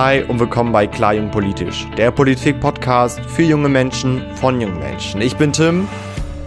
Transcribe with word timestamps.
Hi 0.00 0.22
und 0.22 0.38
willkommen 0.38 0.70
bei 0.70 0.86
Klar 0.86 1.14
Jung 1.14 1.32
Politisch, 1.32 1.84
der 1.96 2.12
Politik-Podcast 2.12 3.18
für 3.18 3.42
junge 3.42 3.68
Menschen 3.68 4.22
von 4.36 4.60
jungen 4.60 4.78
Menschen. 4.78 5.20
Ich 5.20 5.36
bin 5.36 5.52
Tim 5.52 5.88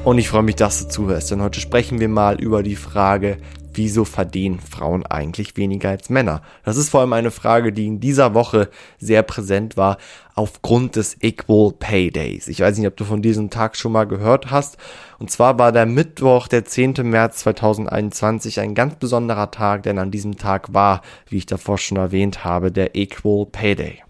und 0.05 0.17
ich 0.20 0.29
freue 0.29 0.43
mich, 0.43 0.55
dass 0.55 0.81
du 0.81 0.88
zuhörst, 0.88 1.31
denn 1.31 1.42
heute 1.42 1.59
sprechen 1.59 2.00
wir 2.00 2.08
mal 2.08 2.40
über 2.40 2.64
die 2.64 2.77
Frage, 2.77 3.40
wieso 3.73 4.05
verdienen 4.05 4.59
Frauen 4.59 5.05
eigentlich 5.05 5.58
weniger 5.58 5.89
als 5.89 6.09
Männer? 6.09 6.42
Das 6.63 6.77
ist 6.77 6.89
vor 6.89 7.01
allem 7.01 7.13
eine 7.13 7.31
Frage, 7.31 7.74
die 7.74 7.87
in 7.87 7.99
dieser 7.99 8.33
Woche 8.33 8.70
sehr 8.99 9.23
präsent 9.23 9.77
war 9.77 9.97
aufgrund 10.36 10.95
des 10.95 11.17
Equal 11.21 11.71
Pay 11.71 12.11
Days. 12.11 12.47
Ich 12.47 12.59
weiß 12.59 12.77
nicht, 12.77 12.87
ob 12.87 12.97
du 12.97 13.04
von 13.04 13.21
diesem 13.21 13.49
Tag 13.49 13.75
schon 13.75 13.91
mal 13.91 14.05
gehört 14.05 14.51
hast. 14.51 14.77
Und 15.19 15.29
zwar 15.29 15.59
war 15.59 15.71
der 15.71 15.86
Mittwoch, 15.86 16.47
der 16.47 16.65
10. 16.65 16.95
März 17.04 17.39
2021 17.39 18.59
ein 18.59 18.75
ganz 18.75 18.95
besonderer 18.95 19.51
Tag, 19.51 19.83
denn 19.83 19.99
an 19.99 20.11
diesem 20.11 20.38
Tag 20.38 20.73
war, 20.73 21.01
wie 21.27 21.38
ich 21.38 21.45
davor 21.45 21.77
schon 21.77 21.97
erwähnt 21.97 22.43
habe, 22.43 22.71
der 22.71 22.95
Equal 22.95 23.45
Pay 23.45 23.75
Day 23.75 24.03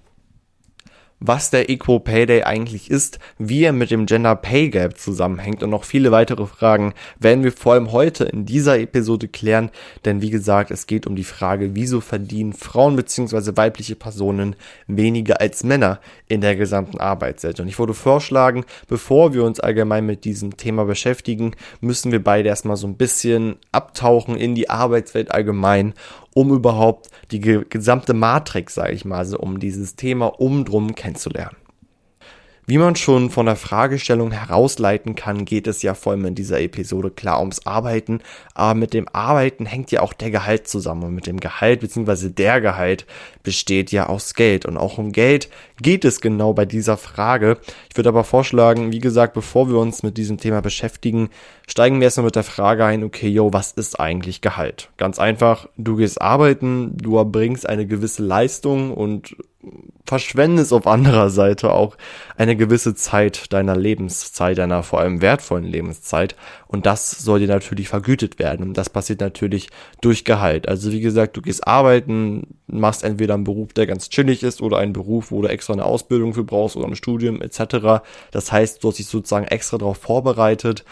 was 1.21 1.52
der 1.52 1.70
Equal 1.70 1.99
Pay 1.99 2.25
Day 2.25 2.43
eigentlich 2.43 2.89
ist, 2.89 3.20
wie 3.38 3.63
er 3.63 3.71
mit 3.71 3.91
dem 3.91 4.07
Gender 4.07 4.35
Pay 4.35 4.70
Gap 4.70 4.98
zusammenhängt 4.98 5.61
und 5.61 5.70
noch 5.70 5.84
viele 5.84 6.11
weitere 6.11 6.47
Fragen 6.47 6.94
werden 7.20 7.44
wir 7.44 7.52
vor 7.52 7.73
allem 7.73 7.91
heute 7.91 8.25
in 8.25 8.45
dieser 8.45 8.80
Episode 8.80 9.27
klären, 9.27 9.70
denn 10.03 10.21
wie 10.21 10.31
gesagt, 10.31 10.71
es 10.71 10.88
geht 10.88 11.05
um 11.05 11.16
die 11.16 11.23
Frage, 11.23 11.75
wieso 11.75 12.02
verdienen 12.02 12.53
Frauen 12.53 12.95
bzw. 12.95 13.55
weibliche 13.55 13.95
Personen 13.95 14.55
weniger 14.88 15.39
als 15.39 15.63
Männer 15.63 15.99
in 16.27 16.41
der 16.41 16.55
gesamten 16.55 16.99
Arbeitswelt. 16.99 17.59
Und 17.59 17.67
ich 17.67 17.77
würde 17.77 17.94
vorschlagen, 17.94 18.66
bevor 18.88 19.33
wir 19.33 19.44
uns 19.44 19.59
allgemein 19.59 20.05
mit 20.08 20.25
diesem 20.25 20.58
Thema 20.58 20.85
beschäftigen, 20.85 21.55
müssen 21.81 22.11
wir 22.11 22.23
beide 22.23 22.49
erstmal 22.49 22.77
so 22.77 22.88
ein 22.88 22.97
bisschen 22.97 23.58
abtauchen 23.72 24.35
in 24.35 24.55
die 24.55 24.72
Arbeitswelt 24.72 25.31
allgemein 25.31 25.94
um 26.34 26.53
überhaupt 26.53 27.09
die 27.31 27.40
gesamte 27.40 28.13
Matrix, 28.13 28.76
sage 28.76 28.94
ich 28.94 29.05
mal, 29.05 29.17
also 29.17 29.38
um 29.38 29.59
dieses 29.59 29.95
Thema 29.95 30.27
umdrum 30.27 30.95
kennenzulernen. 30.95 31.58
Wie 32.68 32.78
man 32.78 32.95
schon 32.95 33.31
von 33.31 33.48
der 33.48 33.56
Fragestellung 33.56 34.31
herausleiten 34.31 35.16
kann, 35.16 35.45
geht 35.45 35.67
es 35.67 35.81
ja 35.81 35.95
vor 35.95 36.12
allem 36.14 36.26
in 36.26 36.36
dieser 36.36 36.62
Episode 36.62 37.09
klar 37.09 37.40
ums 37.40 37.66
Arbeiten, 37.66 38.22
aber 38.53 38.76
mit 38.76 38.94
dem 38.94 39.08
Arbeiten 39.12 39.66
hängt 39.66 39.92
ja 39.92 40.02
auch 40.02 40.14
der 40.14 40.30
Gehalt 40.30 40.68
zusammen 40.68 41.03
und 41.03 41.16
mit 41.16 41.26
dem 41.26 41.40
Gehalt 41.40 41.80
bzw. 41.80 42.30
der 42.30 42.62
Gehalt 42.62 43.08
besteht 43.42 43.92
ja 43.92 44.08
aus 44.08 44.36
Geld 44.36 44.66
und 44.66 44.78
auch 44.78 45.00
um 45.00 45.12
Geld 45.12 45.50
geht 45.81 46.06
es 46.06 46.22
genau 46.22 46.53
bei 46.53 46.66
dieser 46.66 46.98
Frage. 46.98 47.58
Ich 47.90 47.98
würde 47.98 48.09
aber 48.09 48.23
vorschlagen, 48.23 48.92
wie 48.92 49.00
gesagt, 49.00 49.34
bevor 49.34 49.68
wir 49.68 49.78
uns 49.78 50.03
mit 50.03 50.18
diesem 50.18 50.38
Thema 50.38 50.62
beschäftigen, 50.62 51.30
steigen 51.68 52.00
wir 52.00 52.06
erstmal 52.06 52.25
mit 52.25 52.36
der 52.36 52.44
Frage 52.44 52.86
ein, 52.86 53.03
okay, 53.03 53.28
yo, 53.28 53.52
was 53.52 53.72
ist 53.72 54.00
eigentlich 54.00 54.42
Gehalt? 54.42 54.92
Ganz 54.98 55.18
einfach, 55.18 55.68
du 55.78 55.96
gehst 55.96 56.22
arbeiten, 56.22 56.96
du 56.98 57.18
erbringst 57.18 57.68
eine 57.68 57.88
gewisse 57.88 58.23
Leistung 58.23 58.94
und 58.94 59.36
verschwendest 60.06 60.73
auf 60.73 60.88
anderer 60.88 61.30
Seite 61.30 61.72
auch 61.72 61.95
eine 62.36 62.56
gewisse 62.56 62.95
Zeit 62.95 63.54
deiner 63.54 63.78
Lebenszeit, 63.78 64.58
deiner 64.58 64.84
vor 64.84 65.00
allem 65.00 65.22
wertvollen 65.22 65.64
Lebenszeit. 65.64 66.36
Und 66.68 66.86
das 66.86 67.12
soll 67.12 67.40
dir 67.40 67.48
natürlich 67.48 67.88
vergütet 67.88 68.40
werden. 68.40 68.68
Und 68.68 68.78
das 68.78 68.90
passiert 68.90 69.22
natürlich 69.22 69.70
durch 70.02 70.26
Gehalt. 70.26 70.68
Also 70.68 70.92
wie 70.92 71.02
gesagt, 71.02 71.38
du 71.38 71.42
gehst 71.42 71.68
arbeiten, 71.68 72.58
machst 72.68 73.03
entweder 73.03 73.36
einen 73.36 73.44
Beruf, 73.44 73.73
der 73.73 73.88
ganz 73.88 74.09
chillig 74.09 74.44
ist, 74.44 74.62
oder 74.62 74.78
einen 74.78 74.94
Beruf, 74.94 75.31
wo 75.31 75.42
du 75.42 75.48
extra 75.48 75.73
eine 75.73 75.86
Ausbildung 75.86 76.34
für 76.34 76.44
brauchst 76.44 76.75
oder 76.75 76.88
ein 76.88 76.96
Studium 76.96 77.42
etc. 77.42 78.03
Das 78.31 78.52
heißt, 78.52 78.84
du 78.84 78.90
hast 78.90 79.00
dich 79.00 79.08
sozusagen 79.08 79.46
extra 79.46 79.78
darauf 79.78 79.98
vorbereitet. 79.98 80.84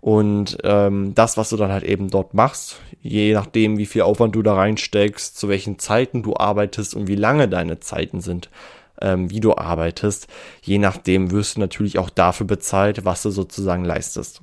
Und 0.00 0.58
ähm, 0.62 1.14
das, 1.14 1.36
was 1.36 1.50
du 1.50 1.56
dann 1.56 1.72
halt 1.72 1.84
eben 1.84 2.08
dort 2.10 2.34
machst, 2.34 2.80
je 3.02 3.32
nachdem, 3.32 3.78
wie 3.78 3.86
viel 3.86 4.02
Aufwand 4.02 4.34
du 4.34 4.42
da 4.42 4.54
reinsteckst, 4.54 5.36
zu 5.36 5.48
welchen 5.48 5.78
Zeiten 5.78 6.22
du 6.22 6.36
arbeitest 6.36 6.94
und 6.94 7.08
wie 7.08 7.16
lange 7.16 7.48
deine 7.48 7.80
Zeiten 7.80 8.20
sind, 8.20 8.48
ähm, 9.00 9.30
wie 9.30 9.40
du 9.40 9.56
arbeitest, 9.56 10.28
je 10.62 10.78
nachdem 10.78 11.30
wirst 11.30 11.56
du 11.56 11.60
natürlich 11.60 11.98
auch 11.98 12.10
dafür 12.10 12.46
bezahlt, 12.46 13.04
was 13.04 13.22
du 13.22 13.30
sozusagen 13.30 13.84
leistest. 13.84 14.42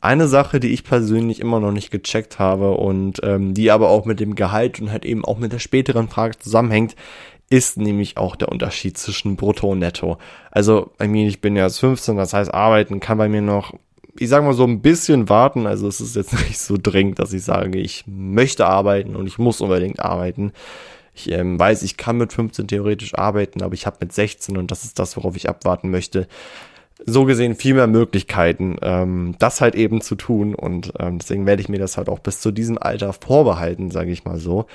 Eine 0.00 0.28
Sache, 0.28 0.60
die 0.60 0.72
ich 0.72 0.82
persönlich 0.82 1.40
immer 1.40 1.60
noch 1.60 1.72
nicht 1.72 1.90
gecheckt 1.90 2.38
habe 2.38 2.70
und 2.72 3.20
ähm, 3.22 3.52
die 3.52 3.70
aber 3.70 3.90
auch 3.90 4.06
mit 4.06 4.18
dem 4.18 4.34
Gehalt 4.34 4.80
und 4.80 4.90
halt 4.90 5.04
eben 5.04 5.24
auch 5.24 5.38
mit 5.38 5.52
der 5.52 5.58
späteren 5.58 6.08
Frage 6.08 6.38
zusammenhängt, 6.38 6.96
ist 7.50 7.76
nämlich 7.76 8.16
auch 8.16 8.36
der 8.36 8.48
Unterschied 8.48 8.96
zwischen 8.96 9.36
Brutto 9.36 9.68
und 9.68 9.80
Netto. 9.80 10.18
Also, 10.50 10.92
I 11.02 11.08
mean, 11.08 11.26
ich 11.26 11.40
bin 11.40 11.56
ja 11.56 11.64
erst 11.64 11.80
15, 11.80 12.16
das 12.16 12.32
heißt, 12.32 12.54
arbeiten 12.54 13.00
kann 13.00 13.18
bei 13.18 13.28
mir 13.28 13.42
noch 13.42 13.74
ich 14.20 14.28
sage 14.28 14.44
mal 14.44 14.52
so 14.52 14.64
ein 14.64 14.82
bisschen 14.82 15.30
warten. 15.30 15.66
Also 15.66 15.88
es 15.88 16.00
ist 16.00 16.14
jetzt 16.14 16.32
nicht 16.48 16.58
so 16.58 16.76
dringend, 16.80 17.18
dass 17.18 17.32
ich 17.32 17.42
sage, 17.42 17.78
ich 17.78 18.04
möchte 18.06 18.66
arbeiten 18.66 19.16
und 19.16 19.26
ich 19.26 19.38
muss 19.38 19.62
unbedingt 19.62 20.00
arbeiten. 20.00 20.52
Ich 21.14 21.30
ähm, 21.32 21.58
weiß, 21.58 21.82
ich 21.82 21.96
kann 21.96 22.18
mit 22.18 22.32
15 22.32 22.68
theoretisch 22.68 23.14
arbeiten, 23.14 23.62
aber 23.62 23.74
ich 23.74 23.86
habe 23.86 23.96
mit 24.00 24.12
16 24.12 24.56
und 24.58 24.70
das 24.70 24.84
ist 24.84 24.98
das, 24.98 25.16
worauf 25.16 25.36
ich 25.36 25.48
abwarten 25.48 25.90
möchte. 25.90 26.28
So 27.06 27.24
gesehen 27.24 27.54
viel 27.54 27.72
mehr 27.72 27.86
Möglichkeiten, 27.86 28.76
ähm, 28.82 29.36
das 29.38 29.62
halt 29.62 29.74
eben 29.74 30.02
zu 30.02 30.16
tun 30.16 30.54
und 30.54 30.92
ähm, 30.98 31.18
deswegen 31.18 31.46
werde 31.46 31.62
ich 31.62 31.70
mir 31.70 31.78
das 31.78 31.96
halt 31.96 32.10
auch 32.10 32.18
bis 32.18 32.42
zu 32.42 32.50
diesem 32.50 32.76
Alter 32.76 33.14
vorbehalten, 33.14 33.90
sage 33.90 34.10
ich 34.10 34.26
mal 34.26 34.38
so. 34.38 34.66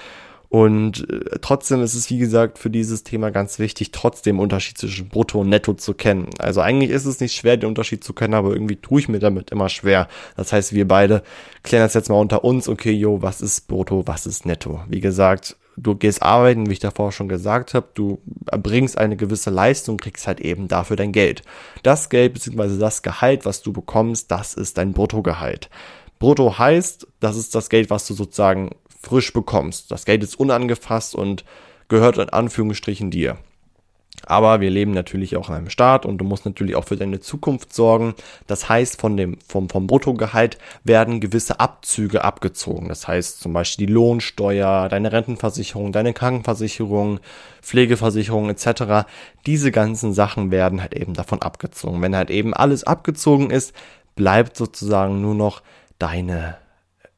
Und 0.50 1.09
äh, 1.09 1.39
trotzdem 1.41 1.81
ist 1.81 1.95
es, 1.95 2.09
wie 2.09 2.17
gesagt, 2.17 2.59
für 2.59 2.69
dieses 2.69 3.03
Thema 3.03 3.31
ganz 3.31 3.59
wichtig, 3.59 3.91
trotzdem 3.91 4.39
Unterschied 4.39 4.78
zwischen 4.78 5.09
Brutto 5.09 5.41
und 5.41 5.50
Netto 5.50 5.73
zu 5.73 5.94
kennen. 5.94 6.29
Also 6.39 6.61
eigentlich 6.61 6.91
ist 6.91 7.06
es 7.06 7.19
nicht 7.19 7.35
schwer, 7.35 7.57
den 7.57 7.69
Unterschied 7.69 8.03
zu 8.03 8.13
kennen, 8.13 8.33
aber 8.33 8.53
irgendwie 8.53 8.78
tue 8.78 9.00
ich 9.00 9.09
mir 9.09 9.19
damit 9.19 9.51
immer 9.51 9.69
schwer. 9.69 10.07
Das 10.38 10.53
heißt, 10.53 10.73
wir 10.73 10.88
beide 10.88 11.23
klären 11.63 11.84
das 11.85 11.94
jetzt 11.94 12.09
mal 12.09 12.19
unter 12.19 12.44
uns. 12.44 12.69
Okay, 12.69 12.91
yo, 12.91 13.22
was 13.22 13.41
ist 13.41 13.67
Brutto, 13.67 14.07
was 14.07 14.25
ist 14.25 14.45
Netto? 14.45 14.81
Wie 14.88 15.01
gesagt, 15.01 15.57
du 15.78 15.95
gehst 15.95 16.22
arbeiten, 16.22 16.69
wie 16.69 16.73
ich 16.73 16.79
davor 16.79 17.11
schon 17.11 17.28
gesagt 17.28 17.73
habe, 17.73 17.88
du 17.94 18.19
erbringst 18.47 18.97
eine 18.97 19.17
gewisse 19.17 19.50
Leistung, 19.50 19.97
kriegst 19.97 20.28
halt 20.28 20.39
eben 20.39 20.67
dafür 20.67 20.95
dein 20.95 21.11
Geld. 21.11 21.41
Das 21.84 22.09
Geld 22.09 22.34
bzw. 22.34 22.78
das 22.78 23.01
Gehalt, 23.01 23.45
was 23.45 23.61
du 23.61 23.73
bekommst, 23.73 24.31
das 24.31 24.53
ist 24.53 24.78
dein 24.78 24.94
Bruttogehalt. 24.94 25.69
Brutto 26.19 26.57
heißt, 26.57 27.07
das 27.19 27.35
ist 27.35 27.55
das 27.55 27.69
Geld, 27.69 27.89
was 27.89 28.07
du 28.07 28.13
sozusagen 28.13 28.72
frisch 29.05 29.33
bekommst. 29.33 29.91
Das 29.91 30.05
Geld 30.05 30.23
ist 30.23 30.39
unangefasst 30.39 31.16
und 31.16 31.45
gehört 31.88 32.17
in 32.17 32.29
Anführungsstrichen 32.29 33.11
dir. 33.11 33.38
Aber 34.25 34.59
wir 34.59 34.71
leben 34.71 34.91
natürlich 34.91 35.35
auch 35.38 35.49
in 35.49 35.55
einem 35.55 35.69
Staat 35.69 36.05
und 36.05 36.17
du 36.17 36.25
musst 36.25 36.45
natürlich 36.45 36.75
auch 36.75 36.85
für 36.85 36.95
deine 36.95 37.19
Zukunft 37.19 37.73
sorgen. 37.73 38.16
Das 38.47 38.69
heißt, 38.69 38.99
von 38.99 39.17
dem, 39.17 39.38
vom, 39.47 39.69
vom 39.69 39.88
Bruttogehalt 39.88 40.57
werden 40.83 41.19
gewisse 41.19 41.59
Abzüge 41.59 42.23
abgezogen. 42.23 42.88
Das 42.88 43.07
heißt 43.07 43.39
zum 43.39 43.53
Beispiel 43.53 43.85
die 43.85 43.93
Lohnsteuer, 43.93 44.89
deine 44.89 45.11
Rentenversicherung, 45.11 45.91
deine 45.91 46.13
Krankenversicherung, 46.13 47.19
Pflegeversicherung 47.61 48.49
etc. 48.49 49.07
Diese 49.45 49.72
ganzen 49.72 50.13
Sachen 50.13 50.49
werden 50.49 50.81
halt 50.81 50.95
eben 50.95 51.13
davon 51.13 51.41
abgezogen. 51.41 52.01
Wenn 52.01 52.16
halt 52.16 52.31
eben 52.31 52.53
alles 52.53 52.83
abgezogen 52.83 53.51
ist, 53.51 53.73
bleibt 54.16 54.57
sozusagen 54.57 55.22
nur 55.22 55.35
noch 55.35 55.61
deine 55.99 56.57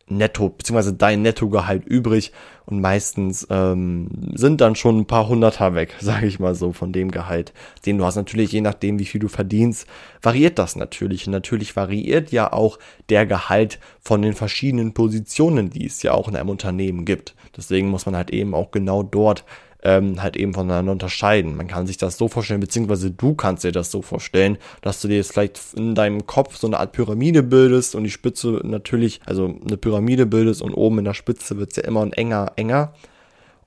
Netto, 0.09 0.50
beziehungsweise 0.50 0.94
dein 0.94 1.22
Nettogehalt 1.22 1.85
übrig 1.85 2.31
und 2.66 2.79
meistens 2.79 3.45
ähm, 3.50 4.09
sind 4.34 4.62
dann 4.62 4.75
schon 4.75 5.00
ein 5.00 5.06
paar 5.06 5.28
Hunderter 5.28 5.75
weg, 5.75 5.95
sage 6.00 6.28
ich 6.28 6.40
mal 6.40 6.56
so, 6.56 6.72
von 6.72 6.94
dem 6.94 7.12
Gehalt, 7.12 7.53
den 7.85 7.97
du 7.97 8.06
hast. 8.06 8.16
Natürlich, 8.16 8.51
je 8.51 8.62
nachdem, 8.62 9.00
wie 9.00 9.06
viel 9.06 9.19
du 9.19 9.28
verdienst, 9.28 9.88
variiert 10.22 10.59
das 10.59 10.75
natürlich. 10.75 11.28
Und 11.28 11.34
natürlich 11.34 11.75
variiert 11.75 12.31
ja 12.31 12.53
auch 12.53 12.79
der 13.09 13.25
Gehalt 13.25 13.79
von 14.00 14.22
den 14.22 14.34
verschiedenen 14.34 14.94
Positionen, 14.94 15.69
die 15.69 15.85
es 15.85 16.01
ja 16.03 16.13
auch 16.13 16.28
in 16.28 16.35
einem 16.35 16.50
Unternehmen 16.50 17.03
gibt. 17.03 17.35
Deswegen 17.56 17.90
muss 17.90 18.06
man 18.06 18.16
halt 18.16 18.31
eben 18.31 18.53
auch 18.53 18.72
genau 18.72 19.03
dort 19.03 19.44
ähm, 19.87 20.21
halt 20.21 20.35
eben 20.35 20.53
voneinander 20.53 20.91
unterscheiden. 20.91 21.55
Man 21.55 21.67
kann 21.67 21.87
sich 21.87 21.95
das 21.95 22.17
so 22.17 22.27
vorstellen, 22.27 22.59
beziehungsweise 22.59 23.09
du 23.09 23.35
kannst 23.35 23.63
dir 23.63 23.71
das 23.71 23.89
so 23.89 24.01
vorstellen, 24.01 24.57
dass 24.81 25.01
du 25.01 25.07
dir 25.07 25.15
jetzt 25.15 25.31
vielleicht 25.31 25.61
in 25.77 25.95
deinem 25.95 26.27
Kopf 26.27 26.57
so 26.57 26.67
eine 26.67 26.77
Art 26.77 26.91
Pyramide 26.91 27.41
bildest 27.41 27.95
und 27.95 28.03
die 28.03 28.09
Spitze 28.09 28.59
natürlich, 28.63 29.21
also 29.25 29.55
eine 29.65 29.77
Pyramide 29.77 30.25
bildest 30.25 30.61
und 30.61 30.73
oben 30.73 30.99
in 30.99 31.05
der 31.05 31.13
Spitze 31.13 31.57
wird 31.57 31.71
es 31.71 31.77
ja 31.77 31.83
immer 31.83 32.05
enger, 32.11 32.51
enger. 32.57 32.91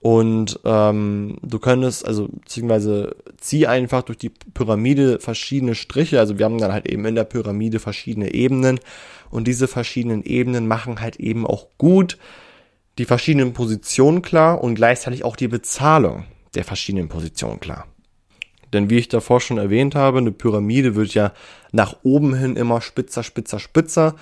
Und 0.00 0.60
ähm, 0.64 1.38
du 1.42 1.58
könntest, 1.58 2.06
also 2.06 2.28
beziehungsweise 2.28 3.16
zieh 3.38 3.66
einfach 3.66 4.02
durch 4.02 4.19
die 4.19 4.31
Pyramide 4.31 5.20
verschiedene 5.20 5.75
Striche. 5.75 6.19
Also 6.19 6.38
wir 6.38 6.44
haben 6.44 6.58
dann 6.58 6.73
halt 6.73 6.87
eben 6.87 7.05
in 7.06 7.14
der 7.14 7.25
Pyramide 7.25 7.78
verschiedene 7.81 8.34
Ebenen. 8.34 8.78
Und 9.31 9.46
diese 9.46 9.69
verschiedenen 9.69 10.23
Ebenen 10.23 10.69
machen 10.69 11.00
halt 11.00 11.16
eben 11.16 11.46
auch 11.46 11.66
gut 11.78 12.19
die 13.00 13.06
verschiedenen 13.06 13.55
Positionen 13.55 14.20
klar 14.20 14.62
und 14.62 14.75
gleichzeitig 14.75 15.25
auch 15.25 15.35
die 15.35 15.49
Bezahlung 15.49 16.25
der 16.55 16.64
verschiedenen 16.64 17.08
Positionen 17.08 17.58
klar. 17.58 17.87
Denn 18.75 18.91
wie 18.91 18.99
ich 18.99 19.08
davor 19.08 19.41
schon 19.41 19.56
erwähnt 19.56 19.94
habe, 19.94 20.19
eine 20.19 20.32
Pyramide 20.32 20.97
wird 20.97 21.14
ja 21.14 21.32
nach 21.73 21.97
oben 22.02 22.35
hin 22.35 22.56
immer 22.56 22.82
spitzer, 22.82 23.23
spitzer, 23.23 23.58
spitzer. 23.58 24.17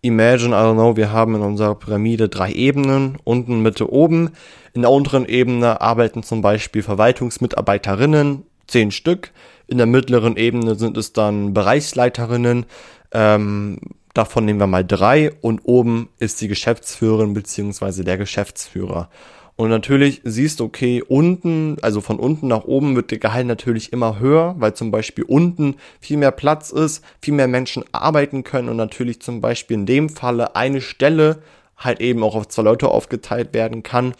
Imagine, 0.00 0.56
I 0.56 0.60
don't 0.60 0.76
know, 0.76 0.96
wir 0.96 1.12
haben 1.12 1.34
in 1.34 1.42
unserer 1.42 1.74
Pyramide 1.74 2.30
drei 2.30 2.52
Ebenen, 2.52 3.18
unten, 3.22 3.60
Mitte, 3.60 3.92
oben. 3.92 4.30
In 4.72 4.80
der 4.80 4.90
unteren 4.90 5.26
Ebene 5.26 5.82
arbeiten 5.82 6.22
zum 6.22 6.40
Beispiel 6.40 6.82
Verwaltungsmitarbeiterinnen, 6.82 8.44
zehn 8.66 8.92
Stück. 8.92 9.30
In 9.66 9.76
der 9.76 9.86
mittleren 9.86 10.38
Ebene 10.38 10.76
sind 10.76 10.96
es 10.96 11.12
dann 11.12 11.52
Bereichsleiterinnen, 11.52 12.64
ähm, 13.12 13.78
Davon 14.14 14.44
nehmen 14.44 14.60
wir 14.60 14.68
mal 14.68 14.84
drei 14.84 15.32
und 15.40 15.62
oben 15.64 16.08
ist 16.20 16.40
die 16.40 16.46
Geschäftsführerin 16.46 17.34
beziehungsweise 17.34 18.04
der 18.04 18.16
Geschäftsführer. 18.16 19.10
Und 19.56 19.70
natürlich 19.70 20.20
siehst 20.22 20.60
du, 20.60 20.64
okay, 20.64 21.02
unten, 21.02 21.76
also 21.82 22.00
von 22.00 22.20
unten 22.20 22.46
nach 22.46 22.64
oben 22.64 22.94
wird 22.94 23.10
der 23.10 23.18
Gehalt 23.18 23.46
natürlich 23.46 23.92
immer 23.92 24.20
höher, 24.20 24.54
weil 24.58 24.74
zum 24.74 24.92
Beispiel 24.92 25.24
unten 25.24 25.76
viel 26.00 26.16
mehr 26.16 26.30
Platz 26.30 26.70
ist, 26.70 27.04
viel 27.20 27.34
mehr 27.34 27.48
Menschen 27.48 27.84
arbeiten 27.90 28.44
können 28.44 28.68
und 28.68 28.76
natürlich 28.76 29.20
zum 29.20 29.40
Beispiel 29.40 29.78
in 29.78 29.86
dem 29.86 30.08
Falle 30.08 30.54
eine 30.54 30.80
Stelle 30.80 31.42
halt 31.76 32.00
eben 32.00 32.22
auch 32.22 32.36
auf 32.36 32.46
zwei 32.48 32.62
Leute 32.62 32.88
aufgeteilt 32.88 33.52
werden 33.52 33.82
kann 33.82 34.14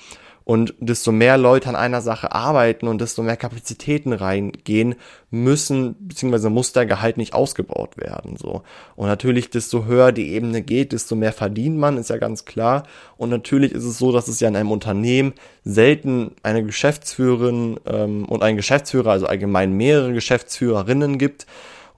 und 0.44 0.74
desto 0.78 1.10
mehr 1.10 1.38
Leute 1.38 1.70
an 1.70 1.76
einer 1.76 2.02
Sache 2.02 2.32
arbeiten 2.32 2.86
und 2.86 3.00
desto 3.00 3.22
mehr 3.22 3.36
Kapazitäten 3.36 4.12
reingehen, 4.12 4.94
müssen, 5.30 5.96
beziehungsweise 6.06 6.50
muss 6.50 6.72
der 6.72 6.86
Gehalt 6.86 7.16
nicht 7.16 7.34
ausgebaut 7.34 7.96
werden, 7.96 8.36
so. 8.36 8.62
Und 8.94 9.08
natürlich, 9.08 9.50
desto 9.50 9.86
höher 9.86 10.12
die 10.12 10.32
Ebene 10.32 10.60
geht, 10.62 10.92
desto 10.92 11.16
mehr 11.16 11.32
verdient 11.32 11.78
man, 11.78 11.96
ist 11.96 12.10
ja 12.10 12.18
ganz 12.18 12.44
klar. 12.44 12.84
Und 13.16 13.30
natürlich 13.30 13.72
ist 13.72 13.84
es 13.84 13.98
so, 13.98 14.12
dass 14.12 14.28
es 14.28 14.38
ja 14.40 14.48
in 14.48 14.56
einem 14.56 14.70
Unternehmen 14.70 15.32
selten 15.64 16.32
eine 16.42 16.62
Geschäftsführerin 16.62 17.80
ähm, 17.86 18.26
und 18.26 18.42
einen 18.42 18.56
Geschäftsführer, 18.56 19.12
also 19.12 19.26
allgemein 19.26 19.72
mehrere 19.72 20.12
Geschäftsführerinnen 20.12 21.18
gibt, 21.18 21.46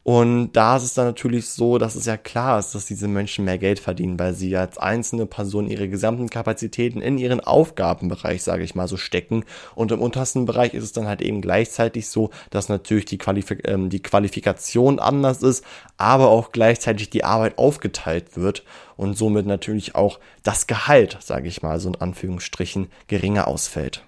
und 0.06 0.52
da 0.52 0.76
ist 0.76 0.84
es 0.84 0.94
dann 0.94 1.06
natürlich 1.06 1.48
so, 1.48 1.78
dass 1.78 1.96
es 1.96 2.06
ja 2.06 2.16
klar 2.16 2.60
ist, 2.60 2.76
dass 2.76 2.86
diese 2.86 3.08
Menschen 3.08 3.44
mehr 3.44 3.58
Geld 3.58 3.80
verdienen, 3.80 4.20
weil 4.20 4.34
sie 4.34 4.56
als 4.56 4.78
einzelne 4.78 5.26
Person 5.26 5.66
ihre 5.66 5.88
gesamten 5.88 6.30
Kapazitäten 6.30 7.00
in 7.00 7.18
ihren 7.18 7.40
Aufgabenbereich, 7.40 8.44
sage 8.44 8.62
ich 8.62 8.76
mal, 8.76 8.86
so 8.86 8.96
stecken. 8.96 9.44
Und 9.74 9.90
im 9.90 10.00
untersten 10.00 10.44
Bereich 10.44 10.74
ist 10.74 10.84
es 10.84 10.92
dann 10.92 11.08
halt 11.08 11.22
eben 11.22 11.40
gleichzeitig 11.40 12.08
so, 12.08 12.30
dass 12.50 12.68
natürlich 12.68 13.06
die, 13.06 13.18
Qualifik 13.18 13.66
ähm, 13.66 13.90
die 13.90 14.00
Qualifikation 14.00 15.00
anders 15.00 15.42
ist, 15.42 15.64
aber 15.96 16.28
auch 16.28 16.52
gleichzeitig 16.52 17.10
die 17.10 17.24
Arbeit 17.24 17.58
aufgeteilt 17.58 18.36
wird 18.36 18.62
und 18.96 19.18
somit 19.18 19.46
natürlich 19.46 19.96
auch 19.96 20.20
das 20.44 20.68
Gehalt, 20.68 21.18
sage 21.20 21.48
ich 21.48 21.62
mal, 21.62 21.80
so 21.80 21.88
in 21.88 21.96
Anführungsstrichen 21.96 22.92
geringer 23.08 23.48
ausfällt. 23.48 24.04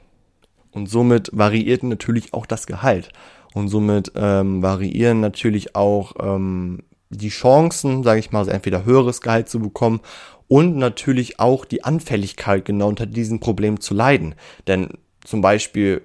Und 0.70 0.88
somit 0.88 1.30
variiert 1.32 1.82
natürlich 1.82 2.34
auch 2.34 2.46
das 2.46 2.68
Gehalt 2.68 3.10
und 3.58 3.68
somit 3.68 4.12
ähm, 4.14 4.62
variieren 4.62 5.20
natürlich 5.20 5.74
auch 5.74 6.14
ähm, 6.20 6.84
die 7.10 7.28
Chancen, 7.28 8.02
sage 8.02 8.20
ich 8.20 8.30
mal, 8.30 8.40
also 8.40 8.50
entweder 8.50 8.84
höheres 8.84 9.20
Gehalt 9.20 9.48
zu 9.48 9.60
bekommen 9.60 10.00
und 10.46 10.76
natürlich 10.76 11.40
auch 11.40 11.64
die 11.64 11.84
Anfälligkeit 11.84 12.64
genau 12.64 12.88
unter 12.88 13.06
diesem 13.06 13.40
Problem 13.40 13.80
zu 13.80 13.94
leiden. 13.94 14.34
Denn 14.66 14.90
zum 15.24 15.40
Beispiel 15.40 16.02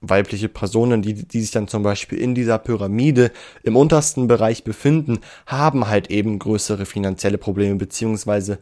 weibliche 0.00 0.48
Personen, 0.48 1.02
die, 1.02 1.14
die 1.14 1.40
sich 1.40 1.50
dann 1.50 1.68
zum 1.68 1.82
Beispiel 1.82 2.18
in 2.18 2.34
dieser 2.34 2.58
Pyramide 2.58 3.32
im 3.62 3.76
untersten 3.76 4.28
Bereich 4.28 4.64
befinden, 4.64 5.18
haben 5.46 5.88
halt 5.88 6.10
eben 6.10 6.38
größere 6.38 6.86
finanzielle 6.86 7.38
Probleme 7.38 7.76
beziehungsweise 7.76 8.58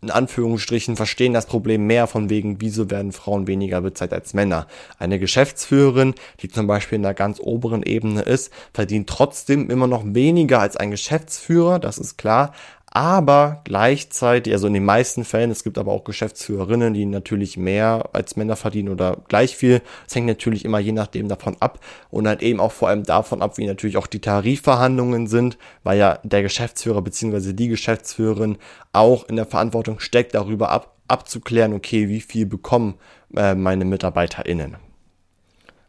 in 0.00 0.10
Anführungsstrichen 0.10 0.96
verstehen 0.96 1.32
das 1.32 1.46
Problem 1.46 1.86
mehr 1.86 2.06
von 2.06 2.30
wegen, 2.30 2.60
wieso 2.60 2.90
werden 2.90 3.12
Frauen 3.12 3.46
weniger 3.46 3.80
bezahlt 3.80 4.12
als 4.12 4.32
Männer. 4.32 4.68
Eine 4.98 5.18
Geschäftsführerin, 5.18 6.14
die 6.40 6.48
zum 6.48 6.68
Beispiel 6.68 6.96
in 6.96 7.02
der 7.02 7.14
ganz 7.14 7.40
oberen 7.40 7.82
Ebene 7.82 8.22
ist, 8.22 8.52
verdient 8.72 9.08
trotzdem 9.08 9.70
immer 9.70 9.88
noch 9.88 10.04
weniger 10.06 10.60
als 10.60 10.76
ein 10.76 10.92
Geschäftsführer, 10.92 11.80
das 11.80 11.98
ist 11.98 12.16
klar, 12.16 12.52
aber 12.90 13.60
gleichzeitig, 13.64 14.52
also 14.52 14.66
in 14.66 14.74
den 14.74 14.84
meisten 14.84 15.24
Fällen, 15.24 15.50
es 15.50 15.62
gibt 15.62 15.76
aber 15.78 15.92
auch 15.92 16.04
Geschäftsführerinnen, 16.04 16.94
die 16.94 17.04
natürlich 17.04 17.56
mehr 17.56 18.08
als 18.12 18.36
Männer 18.36 18.56
verdienen 18.56 18.88
oder 18.88 19.18
gleich 19.28 19.56
viel. 19.56 19.82
Es 20.06 20.14
hängt 20.14 20.26
natürlich 20.26 20.64
immer 20.64 20.78
je 20.78 20.92
nachdem 20.92 21.28
davon 21.28 21.56
ab 21.60 21.80
und 22.10 22.26
halt 22.26 22.42
eben 22.42 22.60
auch 22.60 22.72
vor 22.72 22.88
allem 22.88 23.04
davon 23.04 23.42
ab, 23.42 23.58
wie 23.58 23.66
natürlich 23.66 23.98
auch 23.98 24.06
die 24.06 24.20
Tarifverhandlungen 24.20 25.26
sind, 25.26 25.58
weil 25.82 25.98
ja 25.98 26.18
der 26.22 26.42
Geschäftsführer 26.42 27.02
beziehungsweise 27.02 27.52
die 27.52 27.68
Geschäftsführerin 27.68 28.56
auch 28.92 29.28
in 29.28 29.36
der 29.36 29.46
Verantwortung 29.46 30.00
steckt, 30.00 30.34
darüber 30.34 30.70
ab, 30.70 30.96
abzuklären, 31.08 31.74
okay, 31.74 32.08
wie 32.08 32.20
viel 32.20 32.46
bekommen 32.46 32.94
äh, 33.36 33.54
meine 33.54 33.84
MitarbeiterInnen. 33.84 34.76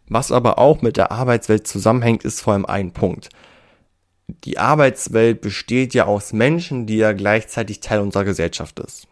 Was 0.09 0.31
aber 0.31 0.59
auch 0.59 0.81
mit 0.81 0.97
der 0.97 1.11
Arbeitswelt 1.11 1.65
zusammenhängt, 1.65 2.25
ist 2.25 2.41
vor 2.41 2.53
allem 2.53 2.65
ein 2.65 2.91
Punkt 2.91 3.29
die 4.43 4.57
Arbeitswelt 4.57 5.41
besteht 5.41 5.93
ja 5.93 6.05
aus 6.05 6.33
Menschen, 6.33 6.85
die 6.85 6.97
ja 6.97 7.13
gleichzeitig 7.13 7.79
Teil 7.79 7.99
unserer 7.99 8.25
Gesellschaft 8.25 8.79
ist. 8.79 9.07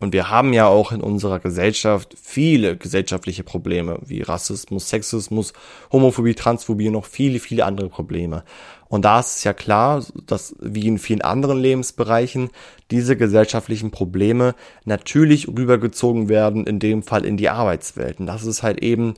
Und 0.00 0.14
wir 0.14 0.30
haben 0.30 0.54
ja 0.54 0.66
auch 0.66 0.92
in 0.92 1.02
unserer 1.02 1.40
Gesellschaft 1.40 2.16
viele 2.20 2.76
gesellschaftliche 2.78 3.44
Probleme, 3.44 3.98
wie 4.02 4.22
Rassismus, 4.22 4.88
Sexismus, 4.88 5.52
Homophobie, 5.92 6.34
Transphobie 6.34 6.86
und 6.86 6.94
noch 6.94 7.04
viele, 7.04 7.38
viele 7.38 7.66
andere 7.66 7.90
Probleme. 7.90 8.42
Und 8.88 9.04
da 9.04 9.20
ist 9.20 9.36
es 9.36 9.44
ja 9.44 9.52
klar, 9.52 10.02
dass 10.26 10.56
wie 10.58 10.86
in 10.88 10.98
vielen 10.98 11.20
anderen 11.20 11.60
Lebensbereichen 11.60 12.48
diese 12.90 13.14
gesellschaftlichen 13.14 13.90
Probleme 13.90 14.54
natürlich 14.86 15.48
rübergezogen 15.48 16.30
werden, 16.30 16.66
in 16.66 16.78
dem 16.78 17.02
Fall 17.02 17.26
in 17.26 17.36
die 17.36 17.50
Arbeitswelt. 17.50 18.20
Und 18.20 18.26
das 18.26 18.46
ist 18.46 18.62
halt 18.62 18.82
eben 18.82 19.14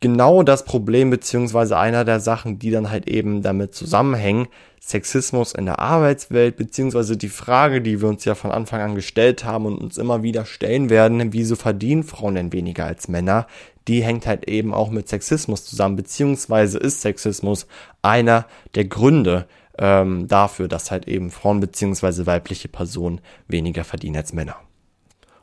genau 0.00 0.42
das 0.42 0.64
Problem 0.64 1.10
beziehungsweise 1.10 1.78
einer 1.78 2.04
der 2.04 2.20
Sachen, 2.20 2.58
die 2.58 2.70
dann 2.70 2.90
halt 2.90 3.08
eben 3.08 3.42
damit 3.42 3.74
zusammenhängen, 3.74 4.48
Sexismus 4.80 5.52
in 5.52 5.66
der 5.66 5.80
Arbeitswelt 5.80 6.56
beziehungsweise 6.56 7.16
die 7.16 7.28
Frage, 7.28 7.80
die 7.80 8.00
wir 8.00 8.08
uns 8.08 8.24
ja 8.24 8.36
von 8.36 8.52
Anfang 8.52 8.80
an 8.80 8.94
gestellt 8.94 9.44
haben 9.44 9.66
und 9.66 9.78
uns 9.78 9.98
immer 9.98 10.22
wieder 10.22 10.44
stellen 10.44 10.90
werden, 10.90 11.32
wieso 11.32 11.56
verdienen 11.56 12.04
Frauen 12.04 12.36
denn 12.36 12.52
weniger 12.52 12.84
als 12.84 13.08
Männer, 13.08 13.46
die 13.88 14.02
hängt 14.02 14.26
halt 14.26 14.48
eben 14.48 14.72
auch 14.72 14.90
mit 14.90 15.08
Sexismus 15.08 15.64
zusammen, 15.64 15.96
beziehungsweise 15.96 16.78
ist 16.78 17.00
Sexismus 17.00 17.66
einer 18.02 18.46
der 18.74 18.84
Gründe 18.84 19.46
ähm, 19.78 20.28
dafür, 20.28 20.68
dass 20.68 20.90
halt 20.90 21.08
eben 21.08 21.30
Frauen 21.30 21.60
beziehungsweise 21.60 22.26
weibliche 22.26 22.68
Personen 22.68 23.20
weniger 23.48 23.84
verdienen 23.84 24.16
als 24.16 24.32
Männer. 24.32 24.56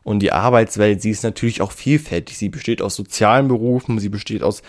Und 0.04 0.20
die 0.20 0.32
Arbeitswelt, 0.32 1.02
sie 1.02 1.12
ist 1.12 1.24
natürlich 1.24 1.62
auch 1.62 1.72
vielfältig. 1.72 2.38
Sie 2.38 2.50
besteht 2.50 2.82
aus 2.82 2.96
sozialen 2.96 3.48
Berufen, 3.48 4.00
sie 4.00 4.10
besteht 4.10 4.44
aus 4.44 4.62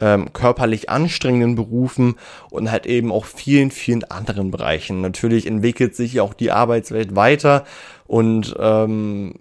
ähm, 0.00 0.32
körperlich 0.32 0.88
anstrengenden 0.90 1.54
Berufen 1.54 2.16
und 2.50 2.70
halt 2.70 2.86
eben 2.86 3.12
auch 3.12 3.24
vielen, 3.24 3.70
vielen 3.70 4.04
anderen 4.04 4.50
Bereichen. 4.50 5.00
Natürlich 5.00 5.46
entwickelt 5.46 5.96
sich 5.96 6.20
auch 6.20 6.34
die 6.34 6.52
Arbeitswelt 6.52 7.16
weiter 7.16 7.64
und 8.06 8.54
ähm, 8.58 9.34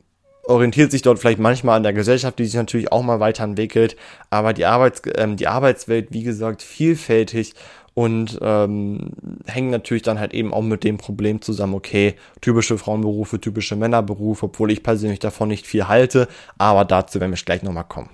orientiert 0.43 0.91
sich 0.91 1.01
dort 1.01 1.19
vielleicht 1.19 1.39
manchmal 1.39 1.77
an 1.77 1.83
der 1.83 1.93
Gesellschaft, 1.93 2.39
die 2.39 2.45
sich 2.45 2.55
natürlich 2.55 2.91
auch 2.91 3.03
mal 3.03 3.19
weiterentwickelt. 3.19 3.95
Aber 4.29 4.53
die, 4.53 4.65
Arbeits 4.65 5.01
ähm, 5.15 5.35
die 5.35 5.47
Arbeitswelt, 5.47 6.07
wie 6.11 6.23
gesagt, 6.23 6.61
vielfältig 6.61 7.53
und 7.97 8.37
ähm, 8.43 9.09
hängen 9.47 9.71
natürlich 9.71 10.03
dann 10.03 10.19
halt 10.19 10.31
eben 10.31 10.53
auch 10.53 10.61
mit 10.61 10.83
dem 10.83 10.97
Problem 10.97 11.41
zusammen, 11.41 11.73
okay, 11.73 12.13
typische 12.41 12.77
Frauenberufe, 12.77 13.41
typische 13.41 13.75
Männerberufe, 13.75 14.45
obwohl 14.45 14.71
ich 14.71 14.83
persönlich 14.83 15.17
davon 15.17 15.47
nicht 15.47 15.65
viel 15.65 15.87
halte, 15.87 16.27
aber 16.59 16.85
dazu 16.85 17.19
werden 17.19 17.31
wir 17.31 17.43
gleich 17.43 17.63
nochmal 17.63 17.85
kommen. 17.85 18.11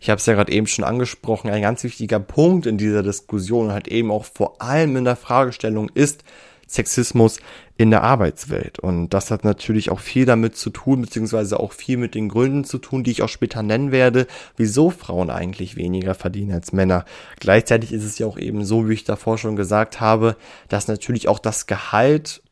Ich 0.00 0.08
habe 0.08 0.18
es 0.18 0.24
ja 0.24 0.32
gerade 0.32 0.50
eben 0.50 0.66
schon 0.66 0.82
angesprochen, 0.82 1.50
ein 1.50 1.60
ganz 1.60 1.84
wichtiger 1.84 2.20
Punkt 2.20 2.64
in 2.64 2.78
dieser 2.78 3.02
Diskussion 3.02 3.66
und 3.66 3.72
halt 3.72 3.88
eben 3.88 4.10
auch 4.10 4.24
vor 4.24 4.62
allem 4.62 4.96
in 4.96 5.04
der 5.04 5.16
Fragestellung 5.16 5.90
ist, 5.92 6.24
Sexismus 6.66 7.38
in 7.76 7.90
der 7.90 8.02
Arbeitswelt. 8.02 8.78
Und 8.78 9.10
das 9.10 9.30
hat 9.30 9.44
natürlich 9.44 9.90
auch 9.90 10.00
viel 10.00 10.26
damit 10.26 10.56
zu 10.56 10.70
tun, 10.70 11.02
beziehungsweise 11.02 11.60
auch 11.60 11.72
viel 11.72 11.96
mit 11.96 12.14
den 12.14 12.28
Gründen 12.28 12.64
zu 12.64 12.78
tun, 12.78 13.04
die 13.04 13.10
ich 13.10 13.22
auch 13.22 13.28
später 13.28 13.62
nennen 13.62 13.92
werde, 13.92 14.26
wieso 14.56 14.90
Frauen 14.90 15.30
eigentlich 15.30 15.76
weniger 15.76 16.14
verdienen 16.14 16.52
als 16.52 16.72
Männer. 16.72 17.04
Gleichzeitig 17.38 17.92
ist 17.92 18.04
es 18.04 18.18
ja 18.18 18.26
auch 18.26 18.38
eben 18.38 18.64
so, 18.64 18.88
wie 18.88 18.94
ich 18.94 19.04
davor 19.04 19.38
schon 19.38 19.56
gesagt 19.56 20.00
habe, 20.00 20.36
dass 20.68 20.88
natürlich 20.88 21.28
auch 21.28 21.38
das 21.38 21.66
Gehalt 21.66 22.42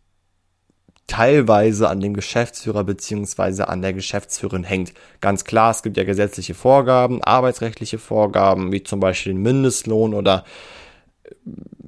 teilweise 1.06 1.88
an 1.88 2.00
dem 2.00 2.14
Geschäftsführer 2.14 2.84
beziehungsweise 2.84 3.68
an 3.68 3.82
der 3.82 3.92
Geschäftsführerin 3.92 4.64
hängt. 4.64 4.94
Ganz 5.20 5.44
klar, 5.44 5.70
es 5.70 5.82
gibt 5.82 5.96
ja 5.96 6.04
gesetzliche 6.04 6.54
Vorgaben, 6.54 7.22
arbeitsrechtliche 7.22 7.98
Vorgaben, 7.98 8.72
wie 8.72 8.82
zum 8.82 9.00
Beispiel 9.00 9.34
den 9.34 9.42
Mindestlohn 9.42 10.14
oder 10.14 10.44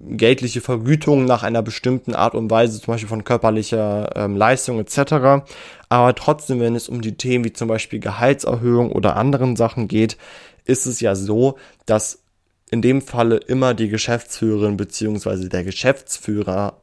geldliche 0.08 0.60
Vergütung 0.60 1.24
nach 1.24 1.42
einer 1.42 1.62
bestimmten 1.62 2.14
Art 2.14 2.34
und 2.34 2.50
Weise, 2.50 2.80
zum 2.80 2.92
Beispiel 2.92 3.08
von 3.08 3.24
körperlicher 3.24 4.12
ähm, 4.14 4.36
Leistung 4.36 4.78
etc. 4.78 5.44
Aber 5.88 6.14
trotzdem, 6.14 6.60
wenn 6.60 6.76
es 6.76 6.88
um 6.88 7.00
die 7.00 7.16
Themen 7.16 7.44
wie 7.44 7.52
zum 7.52 7.68
Beispiel 7.68 7.98
Gehaltserhöhung 7.98 8.92
oder 8.92 9.16
anderen 9.16 9.56
Sachen 9.56 9.88
geht, 9.88 10.16
ist 10.64 10.86
es 10.86 11.00
ja 11.00 11.14
so, 11.14 11.56
dass 11.86 12.22
in 12.70 12.82
dem 12.82 13.00
Falle 13.02 13.36
immer 13.36 13.74
die 13.74 13.88
Geschäftsführerin 13.88 14.76
beziehungsweise 14.76 15.48
der 15.48 15.64
Geschäftsführer 15.64 16.80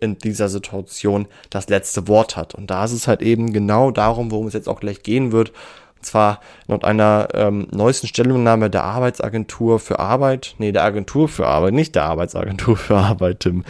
in 0.00 0.16
dieser 0.18 0.48
Situation 0.48 1.26
das 1.50 1.68
letzte 1.68 2.08
Wort 2.08 2.36
hat. 2.36 2.54
Und 2.54 2.70
da 2.70 2.84
ist 2.84 2.92
es 2.92 3.08
halt 3.08 3.20
eben 3.20 3.52
genau 3.52 3.90
darum, 3.90 4.30
worum 4.30 4.46
es 4.46 4.54
jetzt 4.54 4.68
auch 4.68 4.80
gleich 4.80 5.02
gehen 5.02 5.32
wird. 5.32 5.52
Und 5.98 6.06
zwar 6.06 6.40
laut 6.68 6.84
einer 6.84 7.28
ähm, 7.34 7.66
neuesten 7.70 8.06
Stellungnahme 8.06 8.70
der 8.70 8.84
Arbeitsagentur 8.84 9.80
für 9.80 9.98
Arbeit, 9.98 10.54
nee, 10.58 10.72
der 10.72 10.84
Agentur 10.84 11.28
für 11.28 11.46
Arbeit, 11.46 11.74
nicht 11.74 11.94
der 11.94 12.04
Arbeitsagentur 12.04 12.76
für 12.76 12.96
Arbeit, 12.96 13.40
Tim, 13.40 13.64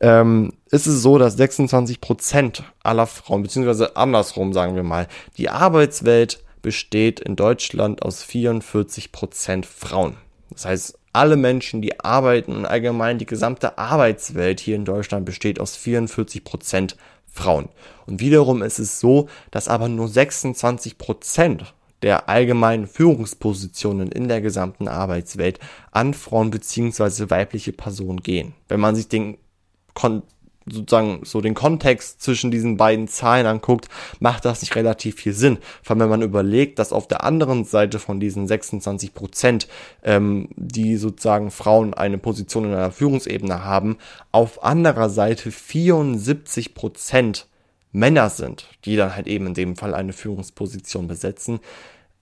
ähm, 0.00 0.52
ist 0.70 0.86
es 0.86 1.02
so, 1.02 1.18
dass 1.18 1.36
26 1.36 2.00
Prozent 2.00 2.64
aller 2.82 3.06
Frauen, 3.06 3.42
beziehungsweise 3.42 3.96
andersrum 3.96 4.52
sagen 4.52 4.76
wir 4.76 4.84
mal, 4.84 5.08
die 5.36 5.50
Arbeitswelt 5.50 6.42
besteht 6.62 7.18
in 7.18 7.34
Deutschland 7.34 8.02
aus 8.02 8.22
44 8.22 9.10
Prozent 9.10 9.66
Frauen. 9.66 10.16
Das 10.50 10.64
heißt, 10.64 10.98
alle 11.12 11.36
Menschen, 11.36 11.82
die 11.82 12.00
arbeiten 12.00 12.64
allgemein 12.64 13.18
die 13.18 13.26
gesamte 13.26 13.76
Arbeitswelt 13.76 14.60
hier 14.60 14.76
in 14.76 14.84
Deutschland 14.84 15.26
besteht 15.26 15.60
aus 15.60 15.76
44 15.76 16.44
Prozent 16.44 16.96
Frauen. 17.32 17.68
Und 18.06 18.20
wiederum 18.20 18.62
ist 18.62 18.78
es 18.78 19.00
so, 19.00 19.28
dass 19.50 19.68
aber 19.68 19.88
nur 19.88 20.08
26 20.08 20.98
Prozent 20.98 21.74
der 22.02 22.28
allgemeinen 22.28 22.86
Führungspositionen 22.86 24.10
in 24.10 24.28
der 24.28 24.40
gesamten 24.40 24.88
Arbeitswelt 24.88 25.58
an 25.92 26.14
Frauen 26.14 26.50
beziehungsweise 26.50 27.30
weibliche 27.30 27.72
Personen 27.72 28.22
gehen. 28.22 28.54
Wenn 28.68 28.80
man 28.80 28.94
sich 28.94 29.08
den 29.08 29.38
Kon 29.94 30.22
sozusagen 30.66 31.20
so 31.24 31.40
den 31.40 31.54
Kontext 31.54 32.22
zwischen 32.22 32.50
diesen 32.50 32.76
beiden 32.76 33.08
Zahlen 33.08 33.46
anguckt, 33.46 33.88
macht 34.20 34.44
das 34.44 34.60
nicht 34.60 34.76
relativ 34.76 35.16
viel 35.16 35.32
Sinn. 35.32 35.58
Vor 35.82 35.94
allem, 35.94 36.00
wenn 36.00 36.20
man 36.20 36.22
überlegt, 36.22 36.78
dass 36.78 36.92
auf 36.92 37.08
der 37.08 37.24
anderen 37.24 37.64
Seite 37.64 37.98
von 37.98 38.20
diesen 38.20 38.46
26 38.46 39.14
Prozent, 39.14 39.68
ähm, 40.02 40.48
die 40.56 40.96
sozusagen 40.96 41.50
Frauen 41.50 41.94
eine 41.94 42.18
Position 42.18 42.64
in 42.64 42.74
einer 42.74 42.92
Führungsebene 42.92 43.64
haben, 43.64 43.98
auf 44.30 44.62
anderer 44.62 45.10
Seite 45.10 45.50
74 45.50 46.74
Prozent 46.74 47.46
Männer 47.92 48.30
sind, 48.30 48.66
die 48.84 48.96
dann 48.96 49.14
halt 49.14 49.26
eben 49.26 49.48
in 49.48 49.54
dem 49.54 49.76
Fall 49.76 49.94
eine 49.94 50.14
Führungsposition 50.14 51.08
besetzen. 51.08 51.60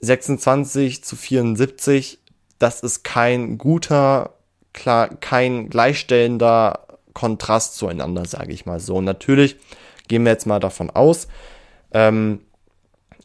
26 0.01 1.05
zu 1.05 1.15
74, 1.15 2.19
das 2.59 2.81
ist 2.81 3.05
kein 3.05 3.57
guter, 3.57 4.35
klar, 4.73 5.09
kein 5.09 5.71
gleichstellender 5.71 6.90
Kontrast 7.13 7.77
zueinander, 7.77 8.25
sage 8.25 8.53
ich 8.53 8.67
mal 8.67 8.81
so. 8.81 8.97
Und 8.97 9.05
natürlich 9.05 9.57
gehen 10.09 10.25
wir 10.25 10.33
jetzt 10.33 10.47
mal 10.47 10.61
davon 10.61 10.91
aus, 10.91 11.29
ähm, 11.93 12.41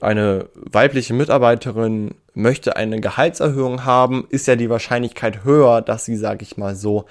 eine 0.01 0.49
weibliche 0.55 1.13
Mitarbeiterin 1.13 2.15
möchte 2.33 2.75
eine 2.75 2.99
Gehaltserhöhung 2.99 3.85
haben, 3.85 4.27
ist 4.29 4.47
ja 4.47 4.55
die 4.55 4.69
Wahrscheinlichkeit 4.69 5.43
höher, 5.43 5.81
dass 5.81 6.05
sie, 6.05 6.17
sage 6.17 6.43
ich 6.43 6.57
mal 6.57 6.75
so, 6.75 7.05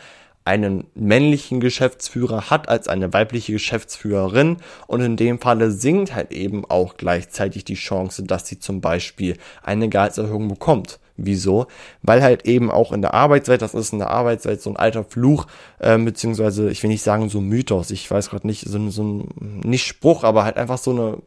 einen 0.45 0.87
männlichen 0.95 1.61
Geschäftsführer 1.61 2.51
hat 2.51 2.69
als 2.69 2.87
eine 2.87 3.15
weibliche 3.15 3.53
Geschäftsführerin 3.53 4.59
und 4.87 5.01
in 5.01 5.17
dem 5.17 5.41
Falle 5.41 5.71
sinkt 5.71 6.15
halt 6.15 6.33
eben 6.33 6.67
auch 6.67 6.99
gleichzeitig 6.99 7.65
die 7.65 7.75
Chance, 7.75 8.25
dass 8.25 8.47
sie 8.47 8.59
zum 8.59 8.83
Beispiel 8.83 9.39
eine 9.63 9.89
Gehaltserhöhung 9.89 10.49
bekommt. 10.49 11.01
Wieso? 11.17 11.67
Weil 12.03 12.23
halt 12.23 12.47
eben 12.47 12.71
auch 12.71 12.93
in 12.93 13.01
der 13.01 13.15
Arbeitswelt, 13.15 13.63
das 13.63 13.75
ist 13.75 13.93
in 13.93 14.01
der 14.01 14.11
Arbeitswelt 14.11 14.61
so 14.61 14.71
ein 14.71 14.77
alter 14.77 15.05
Fluch, 15.05 15.47
äh, 15.79 15.97
beziehungsweise 15.97 16.71
ich 16.71 16.83
will 16.83 16.91
nicht 16.91 17.03
sagen 17.03 17.29
so 17.29 17.41
Mythos, 17.41 17.91
ich 17.93 18.11
weiß 18.11 18.31
gerade 18.31 18.47
nicht, 18.47 18.69
so, 18.69 18.91
so 18.91 19.05
ein, 19.05 19.61
nicht 19.65 19.87
Spruch, 19.87 20.25
aber 20.25 20.45
halt 20.45 20.57
einfach 20.57 20.79
so 20.79 20.91
eine 20.91 21.19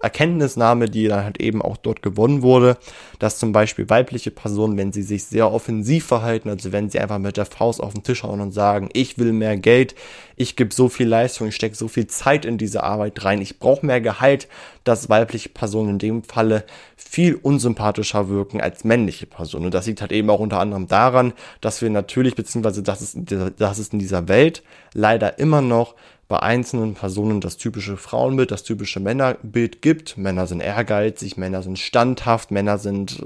Erkenntnisnahme, 0.00 0.88
die 0.88 1.08
dann 1.08 1.24
halt 1.24 1.40
eben 1.40 1.60
auch 1.62 1.76
dort 1.76 2.02
gewonnen 2.02 2.42
wurde, 2.42 2.78
dass 3.18 3.38
zum 3.38 3.52
Beispiel 3.52 3.88
weibliche 3.90 4.30
Personen, 4.30 4.76
wenn 4.76 4.92
sie 4.92 5.02
sich 5.02 5.24
sehr 5.24 5.52
offensiv 5.52 6.06
verhalten, 6.06 6.48
also 6.48 6.72
wenn 6.72 6.88
sie 6.88 6.98
einfach 6.98 7.18
mit 7.18 7.36
der 7.36 7.46
Faust 7.46 7.82
auf 7.82 7.92
den 7.92 8.02
Tisch 8.02 8.22
hauen 8.22 8.40
und 8.40 8.52
sagen, 8.52 8.88
ich 8.92 9.18
will 9.18 9.32
mehr 9.32 9.56
Geld, 9.56 9.94
ich 10.36 10.56
gebe 10.56 10.72
so 10.72 10.88
viel 10.88 11.06
Leistung, 11.06 11.48
ich 11.48 11.54
stecke 11.54 11.76
so 11.76 11.86
viel 11.86 12.06
Zeit 12.06 12.46
in 12.46 12.56
diese 12.56 12.82
Arbeit 12.82 13.24
rein, 13.24 13.42
ich 13.42 13.58
brauche 13.58 13.84
mehr 13.84 14.00
Gehalt, 14.00 14.48
dass 14.84 15.10
weibliche 15.10 15.50
Personen 15.50 15.90
in 15.90 15.98
dem 15.98 16.22
Falle 16.22 16.64
viel 16.96 17.34
unsympathischer 17.34 18.30
wirken 18.30 18.60
als 18.60 18.84
männliche 18.84 19.26
Personen. 19.26 19.66
Und 19.66 19.74
das 19.74 19.86
liegt 19.86 20.00
halt 20.00 20.12
eben 20.12 20.30
auch 20.30 20.40
unter 20.40 20.60
anderem 20.60 20.86
daran, 20.88 21.34
dass 21.60 21.82
wir 21.82 21.90
natürlich, 21.90 22.34
beziehungsweise 22.34 22.82
das 22.82 23.02
ist, 23.02 23.18
das 23.58 23.78
ist 23.78 23.92
in 23.92 23.98
dieser 23.98 24.28
Welt 24.28 24.62
leider 24.94 25.38
immer 25.38 25.60
noch 25.60 25.94
bei 26.30 26.38
einzelnen 26.38 26.94
Personen 26.94 27.40
das 27.40 27.56
typische 27.56 27.96
Frauenbild, 27.96 28.52
das 28.52 28.62
typische 28.62 29.00
Männerbild 29.00 29.82
gibt. 29.82 30.16
Männer 30.16 30.46
sind 30.46 30.60
ehrgeizig, 30.60 31.36
Männer 31.36 31.64
sind 31.64 31.76
standhaft, 31.76 32.52
Männer 32.52 32.78
sind 32.78 33.24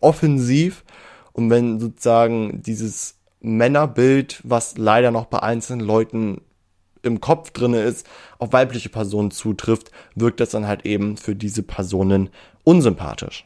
offensiv. 0.00 0.84
Und 1.32 1.50
wenn 1.50 1.80
sozusagen 1.80 2.62
dieses 2.62 3.16
Männerbild, 3.40 4.40
was 4.44 4.78
leider 4.78 5.10
noch 5.10 5.24
bei 5.24 5.42
einzelnen 5.42 5.80
Leuten 5.80 6.42
im 7.02 7.20
Kopf 7.20 7.50
drinne 7.50 7.82
ist, 7.82 8.06
auf 8.38 8.52
weibliche 8.52 8.90
Personen 8.90 9.32
zutrifft, 9.32 9.90
wirkt 10.14 10.38
das 10.38 10.50
dann 10.50 10.68
halt 10.68 10.86
eben 10.86 11.16
für 11.16 11.34
diese 11.34 11.64
Personen 11.64 12.30
unsympathisch. 12.62 13.44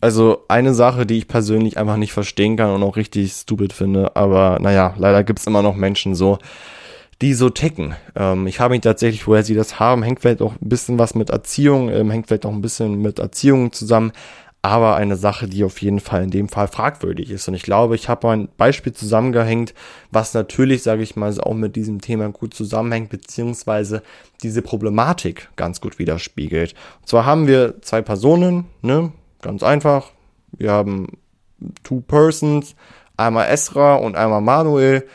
Also 0.00 0.44
eine 0.48 0.74
Sache, 0.74 1.06
die 1.06 1.18
ich 1.18 1.28
persönlich 1.28 1.78
einfach 1.78 1.96
nicht 1.96 2.12
verstehen 2.12 2.56
kann 2.56 2.70
und 2.74 2.82
auch 2.82 2.96
richtig 2.96 3.30
stupid 3.32 3.72
finde, 3.72 4.16
aber 4.16 4.58
naja, 4.60 4.94
leider 4.96 5.22
gibt's 5.22 5.46
immer 5.46 5.62
noch 5.62 5.76
Menschen 5.76 6.16
so, 6.16 6.38
die 7.20 7.34
so 7.34 7.50
ticken. 7.50 7.96
Ähm, 8.14 8.46
ich 8.46 8.60
habe 8.60 8.74
mich 8.74 8.82
tatsächlich, 8.82 9.26
woher 9.26 9.42
sie 9.42 9.54
das 9.54 9.80
haben, 9.80 10.02
hängt 10.02 10.20
vielleicht 10.20 10.42
auch 10.42 10.52
ein 10.52 10.68
bisschen 10.68 10.98
was 10.98 11.14
mit 11.14 11.30
Erziehung, 11.30 11.88
ähm, 11.88 12.10
hängt 12.10 12.28
vielleicht 12.28 12.46
auch 12.46 12.52
ein 12.52 12.62
bisschen 12.62 13.02
mit 13.02 13.18
Erziehung 13.18 13.72
zusammen, 13.72 14.12
aber 14.62 14.96
eine 14.96 15.16
Sache, 15.16 15.48
die 15.48 15.64
auf 15.64 15.80
jeden 15.80 16.00
Fall 16.00 16.24
in 16.24 16.30
dem 16.30 16.48
Fall 16.48 16.68
fragwürdig 16.68 17.30
ist. 17.30 17.46
Und 17.48 17.54
ich 17.54 17.62
glaube, 17.62 17.94
ich 17.94 18.08
habe 18.08 18.28
ein 18.30 18.48
Beispiel 18.56 18.92
zusammengehängt, 18.92 19.72
was 20.10 20.34
natürlich, 20.34 20.82
sage 20.82 21.02
ich 21.02 21.16
mal, 21.16 21.32
auch 21.40 21.54
mit 21.54 21.76
diesem 21.76 22.00
Thema 22.00 22.28
gut 22.30 22.54
zusammenhängt, 22.54 23.10
beziehungsweise 23.10 24.02
diese 24.42 24.62
Problematik 24.62 25.48
ganz 25.56 25.80
gut 25.80 25.98
widerspiegelt. 25.98 26.74
Und 27.00 27.08
zwar 27.08 27.24
haben 27.24 27.46
wir 27.46 27.80
zwei 27.82 28.02
Personen, 28.02 28.66
ne, 28.82 29.12
ganz 29.42 29.62
einfach. 29.62 30.10
Wir 30.52 30.72
haben 30.72 31.18
two 31.82 32.00
persons, 32.00 32.74
einmal 33.16 33.48
Esra 33.48 33.96
und 33.96 34.16
einmal 34.16 34.40
Manuel 34.40 35.06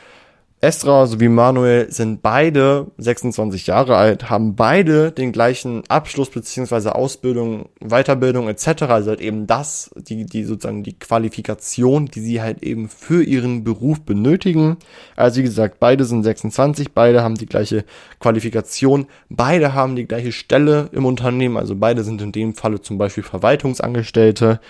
Estra 0.63 1.07
sowie 1.07 1.27
Manuel 1.27 1.91
sind 1.91 2.21
beide 2.21 2.87
26 2.97 3.67
Jahre 3.67 3.97
alt, 3.97 4.29
haben 4.29 4.55
beide 4.55 5.11
den 5.11 5.33
gleichen 5.33 5.83
Abschluss 5.89 6.29
beziehungsweise 6.29 6.95
Ausbildung, 6.95 7.67
Weiterbildung 7.81 8.47
etc. 8.47 8.83
Also 8.83 9.09
halt 9.09 9.19
eben 9.19 9.45
das, 9.45 9.91
die, 9.97 10.25
die 10.25 10.45
sozusagen 10.45 10.83
die 10.83 10.97
Qualifikation, 10.97 12.05
die 12.05 12.21
sie 12.21 12.41
halt 12.41 12.63
eben 12.63 12.87
für 12.87 13.23
ihren 13.23 13.65
Beruf 13.65 13.99
benötigen. 14.05 14.77
Also 15.17 15.41
wie 15.41 15.43
gesagt, 15.43 15.81
beide 15.81 16.05
sind 16.05 16.23
26, 16.23 16.93
beide 16.93 17.23
haben 17.23 17.35
die 17.35 17.45
gleiche 17.45 17.83
Qualifikation, 18.21 19.07
beide 19.27 19.73
haben 19.73 19.97
die 19.97 20.07
gleiche 20.07 20.31
Stelle 20.31 20.87
im 20.93 21.05
Unternehmen, 21.05 21.57
also 21.57 21.75
beide 21.75 22.05
sind 22.05 22.21
in 22.21 22.31
dem 22.31 22.53
Falle 22.53 22.79
zum 22.79 22.97
Beispiel 22.97 23.23
Verwaltungsangestellte. 23.23 24.61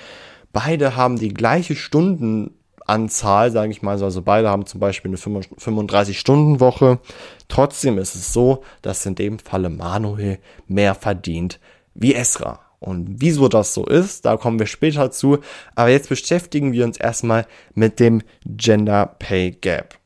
Beide 0.53 0.95
haben 0.95 1.19
die 1.19 1.35
gleiche 1.35 1.75
Stunden 1.75 2.49
Anzahl, 2.85 3.51
sage 3.51 3.71
ich 3.71 3.81
mal. 3.81 4.01
Also 4.01 4.21
beide 4.21 4.49
haben 4.49 4.65
zum 4.65 4.79
Beispiel 4.79 5.09
eine 5.09 5.17
35-Stunden-Woche. 5.17 6.99
Trotzdem 7.47 7.97
ist 7.97 8.15
es 8.15 8.33
so, 8.33 8.63
dass 8.81 9.05
in 9.05 9.15
dem 9.15 9.39
Falle 9.39 9.69
Manuel 9.69 10.39
mehr 10.67 10.95
verdient 10.95 11.59
wie 11.93 12.15
Esra. 12.15 12.59
Und 12.79 13.21
wieso 13.21 13.47
das 13.47 13.73
so 13.73 13.85
ist, 13.85 14.25
da 14.25 14.35
kommen 14.35 14.59
wir 14.59 14.65
später 14.65 15.09
zu. 15.11 15.39
Aber 15.73 15.89
jetzt 15.89 16.09
beschäftigen 16.09 16.73
wir 16.73 16.83
uns 16.83 16.97
erstmal 16.97 17.45
mit 17.73 17.99
dem 17.99 18.21
Gender 18.45 19.15
Pay 19.19 19.51
Gap. 19.51 19.97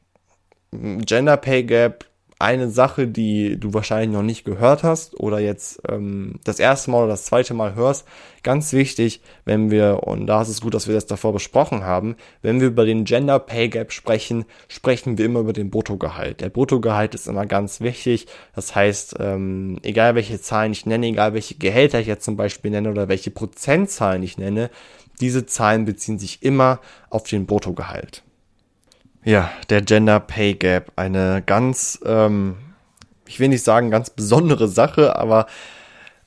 Gender 0.71 1.37
Pay 1.37 1.63
Gap 1.63 2.05
eine 2.39 2.69
Sache, 2.69 3.07
die 3.07 3.59
du 3.59 3.73
wahrscheinlich 3.73 4.11
noch 4.11 4.23
nicht 4.23 4.45
gehört 4.45 4.83
hast 4.83 5.19
oder 5.19 5.39
jetzt 5.39 5.81
ähm, 5.89 6.39
das 6.43 6.59
erste 6.59 6.91
Mal 6.91 6.99
oder 6.99 7.13
das 7.13 7.25
zweite 7.25 7.55
Mal 7.55 7.73
hörst, 7.73 8.07
ganz 8.43 8.73
wichtig, 8.73 9.21
wenn 9.43 9.71
wir, 9.71 10.03
und 10.03 10.27
da 10.27 10.43
ist 10.43 10.49
es 10.49 10.61
gut, 10.61 10.75
dass 10.75 10.87
wir 10.87 10.93
das 10.93 11.07
davor 11.07 11.33
besprochen 11.33 11.83
haben, 11.83 12.15
wenn 12.43 12.61
wir 12.61 12.67
über 12.67 12.85
den 12.85 13.05
Gender 13.05 13.39
Pay 13.39 13.69
Gap 13.69 13.91
sprechen, 13.91 14.45
sprechen 14.67 15.17
wir 15.17 15.25
immer 15.25 15.39
über 15.39 15.53
den 15.53 15.71
Bruttogehalt. 15.71 16.41
Der 16.41 16.49
Bruttogehalt 16.49 17.15
ist 17.15 17.27
immer 17.27 17.47
ganz 17.47 17.81
wichtig. 17.81 18.27
Das 18.55 18.75
heißt, 18.75 19.15
ähm, 19.19 19.79
egal 19.81 20.13
welche 20.13 20.39
Zahlen 20.39 20.71
ich 20.71 20.85
nenne, 20.85 21.07
egal 21.07 21.33
welche 21.33 21.55
Gehälter 21.55 21.99
ich 21.99 22.07
jetzt 22.07 22.25
zum 22.25 22.37
Beispiel 22.37 22.69
nenne 22.69 22.91
oder 22.91 23.07
welche 23.07 23.31
Prozentzahlen 23.31 24.21
ich 24.21 24.37
nenne, 24.37 24.69
diese 25.19 25.47
Zahlen 25.47 25.85
beziehen 25.85 26.19
sich 26.19 26.43
immer 26.43 26.79
auf 27.09 27.23
den 27.23 27.47
Bruttogehalt. 27.47 28.23
Ja, 29.27 29.51
der 29.69 29.81
Gender 29.81 30.21
Pay 30.21 30.53
Gap. 30.53 30.93
Eine 30.95 31.43
ganz, 31.45 31.99
ähm, 32.05 32.55
ich 33.27 33.41
will 33.41 33.49
nicht 33.49 33.65
sagen 33.65 33.91
ganz 33.91 34.09
besondere 34.09 34.69
Sache, 34.69 35.17
aber 35.17 35.47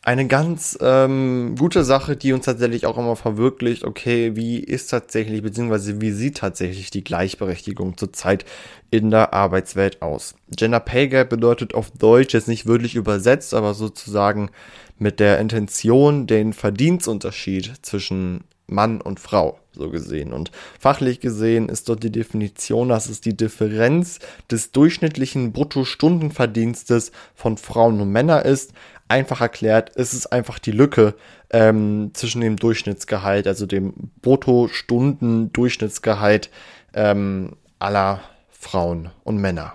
eine 0.02 0.26
ganz 0.26 0.76
ähm, 0.82 1.54
gute 1.58 1.82
Sache, 1.82 2.14
die 2.18 2.34
uns 2.34 2.44
tatsächlich 2.44 2.84
auch 2.84 2.98
immer 2.98 3.16
verwirklicht, 3.16 3.84
okay, 3.84 4.36
wie 4.36 4.58
ist 4.58 4.88
tatsächlich, 4.88 5.42
beziehungsweise 5.42 6.02
wie 6.02 6.10
sieht 6.10 6.36
tatsächlich 6.36 6.90
die 6.90 7.02
Gleichberechtigung 7.02 7.96
zurzeit 7.96 8.44
in 8.90 9.10
der 9.10 9.32
Arbeitswelt 9.32 10.02
aus. 10.02 10.34
Gender 10.54 10.80
Pay 10.80 11.08
Gap 11.08 11.30
bedeutet 11.30 11.72
auf 11.72 11.90
Deutsch 11.92 12.34
jetzt 12.34 12.48
nicht 12.48 12.66
wirklich 12.66 12.96
übersetzt, 12.96 13.54
aber 13.54 13.72
sozusagen 13.72 14.50
mit 14.98 15.20
der 15.20 15.38
Intention, 15.38 16.26
den 16.26 16.52
Verdienstunterschied 16.52 17.76
zwischen 17.80 18.44
Mann 18.66 19.00
und 19.00 19.20
Frau, 19.20 19.58
so 19.72 19.90
gesehen. 19.90 20.32
Und 20.32 20.50
fachlich 20.78 21.20
gesehen 21.20 21.68
ist 21.68 21.88
dort 21.88 22.02
die 22.02 22.12
Definition, 22.12 22.88
dass 22.88 23.08
es 23.08 23.20
die 23.20 23.36
Differenz 23.36 24.18
des 24.50 24.72
durchschnittlichen 24.72 25.52
Bruttostundenverdienstes 25.52 27.12
von 27.34 27.56
Frauen 27.56 28.00
und 28.00 28.10
Männern 28.10 28.44
ist. 28.44 28.72
Einfach 29.08 29.40
erklärt, 29.40 29.92
es 29.96 30.12
ist 30.14 30.26
einfach 30.26 30.58
die 30.58 30.72
Lücke 30.72 31.14
ähm, 31.50 32.10
zwischen 32.14 32.40
dem 32.40 32.56
Durchschnittsgehalt, 32.56 33.46
also 33.46 33.66
dem 33.66 33.92
Bruttostunden-Durchschnittsgehalt 34.22 36.50
ähm, 36.94 37.56
aller 37.78 38.22
Frauen 38.50 39.10
und 39.24 39.36
Männer. 39.38 39.74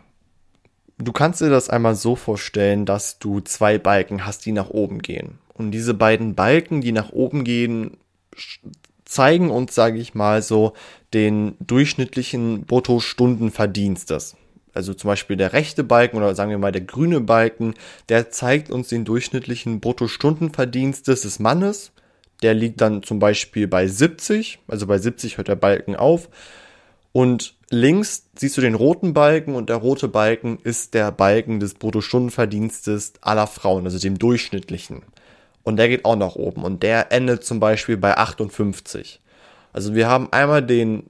Du 0.97 1.11
kannst 1.11 1.41
dir 1.41 1.49
das 1.49 1.69
einmal 1.69 1.95
so 1.95 2.15
vorstellen, 2.15 2.85
dass 2.85 3.19
du 3.19 3.41
zwei 3.41 3.77
Balken 3.77 4.25
hast, 4.25 4.45
die 4.45 4.53
nach 4.53 4.69
oben 4.69 5.01
gehen. 5.01 5.39
Und 5.53 5.71
diese 5.71 5.93
beiden 5.93 6.35
Balken, 6.35 6.79
die 6.79 6.93
nach 6.93 7.11
oben 7.11 7.43
gehen, 7.43 7.97
zeigen 9.15 9.49
uns, 9.49 9.73
sage 9.73 9.97
ich 9.97 10.13
mal, 10.13 10.41
so 10.41 10.73
den 11.13 11.55
durchschnittlichen 11.61 12.65
Bruttostundenverdienstes. 12.65 14.35
Also 14.73 14.93
zum 14.93 15.07
Beispiel 15.07 15.37
der 15.37 15.53
rechte 15.53 15.85
Balken 15.85 16.17
oder 16.17 16.35
sagen 16.35 16.51
wir 16.51 16.57
mal 16.57 16.73
der 16.73 16.81
grüne 16.81 17.21
Balken, 17.21 17.75
der 18.09 18.29
zeigt 18.29 18.69
uns 18.69 18.89
den 18.89 19.05
durchschnittlichen 19.05 19.79
Bruttostundenverdienstes 19.79 21.21
des 21.21 21.39
Mannes. 21.39 21.91
der 22.41 22.53
liegt 22.53 22.81
dann 22.81 23.01
zum 23.01 23.17
Beispiel 23.17 23.65
bei 23.65 23.87
70, 23.87 24.59
also 24.67 24.85
bei 24.87 24.97
70 24.97 25.37
hört 25.37 25.47
der 25.47 25.55
Balken 25.55 25.95
auf. 25.95 26.27
Und 27.13 27.55
links 27.69 28.27
siehst 28.37 28.57
du 28.57 28.61
den 28.61 28.75
roten 28.75 29.13
Balken 29.13 29.55
und 29.55 29.69
der 29.69 29.77
rote 29.77 30.09
Balken 30.09 30.59
ist 30.61 30.93
der 30.93 31.13
Balken 31.13 31.61
des 31.61 31.75
Bruttostundenverdienstes 31.75 33.13
aller 33.21 33.47
Frauen, 33.47 33.85
also 33.85 33.97
dem 33.97 34.19
durchschnittlichen. 34.19 35.03
Und 35.65 35.77
der 35.77 35.89
geht 35.89 36.05
auch 36.05 36.15
nach 36.15 36.35
oben 36.35 36.63
und 36.63 36.83
der 36.83 37.11
endet 37.11 37.43
zum 37.43 37.59
Beispiel 37.59 37.97
bei 37.97 38.15
58. 38.15 39.19
Also 39.73 39.95
wir 39.95 40.07
haben 40.07 40.31
einmal 40.31 40.61
den 40.61 41.09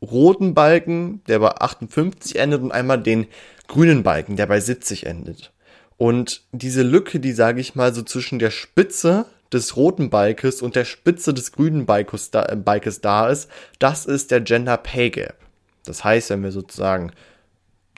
roten 0.00 0.54
Balken, 0.54 1.20
der 1.26 1.40
bei 1.40 1.50
58 1.50 2.36
endet 2.36 2.62
und 2.62 2.72
einmal 2.72 3.02
den 3.02 3.26
grünen 3.66 4.04
Balken, 4.04 4.36
der 4.36 4.46
bei 4.46 4.60
70 4.60 5.04
endet. 5.06 5.52
Und 5.96 6.42
diese 6.52 6.82
Lücke, 6.82 7.20
die 7.20 7.32
sage 7.32 7.60
ich 7.60 7.74
mal 7.74 7.92
so 7.92 8.02
zwischen 8.02 8.38
der 8.38 8.50
Spitze 8.50 9.26
des 9.52 9.76
roten 9.76 10.10
Balkes 10.10 10.62
und 10.62 10.76
der 10.76 10.84
Spitze 10.84 11.34
des 11.34 11.50
grünen 11.52 11.84
Balkes 11.84 12.30
da, 12.30 12.46
äh, 12.46 12.56
Balkes 12.56 13.00
da 13.00 13.28
ist, 13.28 13.50
das 13.80 14.06
ist 14.06 14.30
der 14.30 14.40
Gender 14.40 14.76
Pay 14.76 15.10
Gap. 15.10 15.36
Das 15.84 16.04
heißt, 16.04 16.30
wenn 16.30 16.44
wir 16.44 16.52
sozusagen 16.52 17.12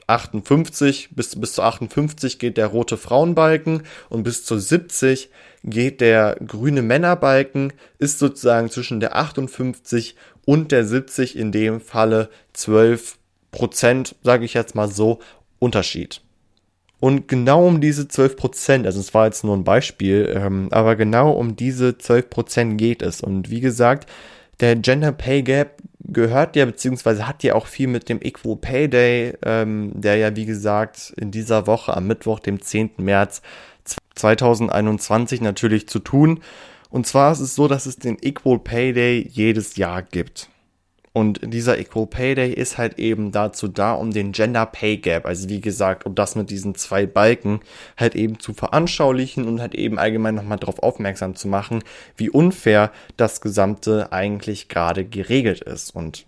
58 0.06 1.10
bis, 1.12 1.38
bis 1.40 1.54
zu 1.54 1.62
58 1.62 2.38
geht 2.38 2.56
der 2.56 2.66
rote 2.66 2.96
Frauenbalken 2.96 3.82
und 4.08 4.22
bis 4.22 4.44
zu 4.44 4.58
70 4.58 5.30
geht 5.64 6.00
der 6.00 6.36
grüne 6.46 6.82
Männerbalken, 6.82 7.72
ist 7.98 8.18
sozusagen 8.18 8.70
zwischen 8.70 9.00
der 9.00 9.16
58 9.16 10.14
und 10.44 10.72
der 10.72 10.84
70 10.84 11.36
in 11.36 11.52
dem 11.52 11.80
Falle 11.80 12.28
12 12.52 13.18
Prozent, 13.50 14.16
sage 14.22 14.44
ich 14.44 14.54
jetzt 14.54 14.74
mal 14.74 14.88
so, 14.88 15.20
Unterschied. 15.58 16.20
Und 17.00 17.28
genau 17.28 17.66
um 17.66 17.80
diese 17.80 18.08
12 18.08 18.36
Prozent, 18.36 18.86
also 18.86 19.00
es 19.00 19.14
war 19.14 19.26
jetzt 19.26 19.44
nur 19.44 19.56
ein 19.56 19.64
Beispiel, 19.64 20.32
ähm, 20.34 20.68
aber 20.70 20.96
genau 20.96 21.32
um 21.32 21.56
diese 21.56 21.98
12 21.98 22.30
Prozent 22.30 22.78
geht 22.78 23.02
es. 23.02 23.20
Und 23.20 23.50
wie 23.50 23.60
gesagt, 23.60 24.10
der 24.60 24.76
Gender 24.76 25.12
Pay 25.12 25.42
Gap 25.42 25.82
gehört 26.04 26.56
ja, 26.56 26.64
beziehungsweise 26.64 27.26
hat 27.26 27.42
ja 27.42 27.54
auch 27.54 27.66
viel 27.66 27.88
mit 27.88 28.08
dem 28.08 28.20
Equal 28.20 28.56
Pay 28.56 28.88
Day, 28.88 29.34
ähm, 29.44 29.92
der 29.94 30.16
ja, 30.16 30.36
wie 30.36 30.46
gesagt, 30.46 31.12
in 31.16 31.30
dieser 31.30 31.66
Woche 31.66 31.96
am 31.96 32.06
Mittwoch, 32.06 32.40
dem 32.40 32.60
10. 32.60 32.90
März 32.98 33.42
2021 34.14 35.40
natürlich 35.40 35.88
zu 35.88 35.98
tun. 35.98 36.40
Und 36.90 37.06
zwar 37.06 37.32
ist 37.32 37.40
es 37.40 37.54
so, 37.54 37.68
dass 37.68 37.86
es 37.86 37.96
den 37.96 38.18
Equal 38.22 38.58
Pay 38.58 38.92
Day 38.92 39.28
jedes 39.30 39.76
Jahr 39.76 40.02
gibt. 40.02 40.48
Und 41.16 41.54
dieser 41.54 41.78
Equal 41.78 42.08
Pay 42.08 42.34
Day 42.34 42.52
ist 42.52 42.76
halt 42.76 42.98
eben 42.98 43.30
dazu 43.30 43.68
da, 43.68 43.92
um 43.92 44.10
den 44.10 44.32
Gender 44.32 44.66
Pay 44.66 44.96
Gap, 44.96 45.26
also 45.26 45.48
wie 45.48 45.60
gesagt, 45.60 46.06
um 46.06 46.16
das 46.16 46.34
mit 46.34 46.50
diesen 46.50 46.74
zwei 46.74 47.06
Balken 47.06 47.60
halt 47.96 48.16
eben 48.16 48.40
zu 48.40 48.52
veranschaulichen 48.52 49.46
und 49.46 49.60
halt 49.60 49.76
eben 49.76 50.00
allgemein 50.00 50.34
nochmal 50.34 50.58
darauf 50.58 50.82
aufmerksam 50.82 51.36
zu 51.36 51.46
machen, 51.46 51.84
wie 52.16 52.30
unfair 52.30 52.90
das 53.16 53.40
Gesamte 53.40 54.10
eigentlich 54.10 54.68
gerade 54.68 55.04
geregelt 55.04 55.60
ist. 55.60 55.94
Und 55.94 56.26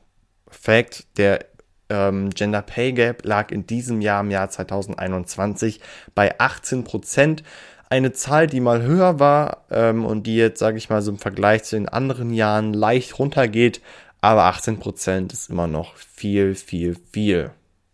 Fact, 0.49 1.05
der 1.16 1.47
ähm, 1.88 2.31
Gender 2.31 2.62
Pay 2.62 2.93
Gap 2.93 3.25
lag 3.25 3.50
in 3.50 3.66
diesem 3.66 4.00
Jahr, 4.00 4.21
im 4.21 4.31
Jahr 4.31 4.50
2021, 4.50 5.81
bei 6.14 6.38
18 6.38 6.85
Prozent 6.85 7.43
eine 7.88 8.12
Zahl, 8.12 8.47
die 8.47 8.61
mal 8.61 8.83
höher 8.83 9.21
war 9.21 9.64
ähm, 9.71 10.05
und 10.05 10.26
die 10.26 10.37
jetzt, 10.37 10.59
sage 10.59 10.78
ich 10.78 10.90
mal, 10.90 11.02
so 11.02 11.12
im 11.12 11.19
Vergleich 11.19 11.64
zu 11.64 11.76
den 11.76 11.88
anderen 11.88 12.33
Jahren 12.33 12.73
leicht 12.73 13.19
runtergeht, 13.19 13.81
aber 14.20 14.44
18% 14.50 15.32
ist 15.32 15.50
immer 15.50 15.66
noch 15.66 15.96
viel, 15.96 16.54
viel, 16.54 16.96
viel 17.11 17.50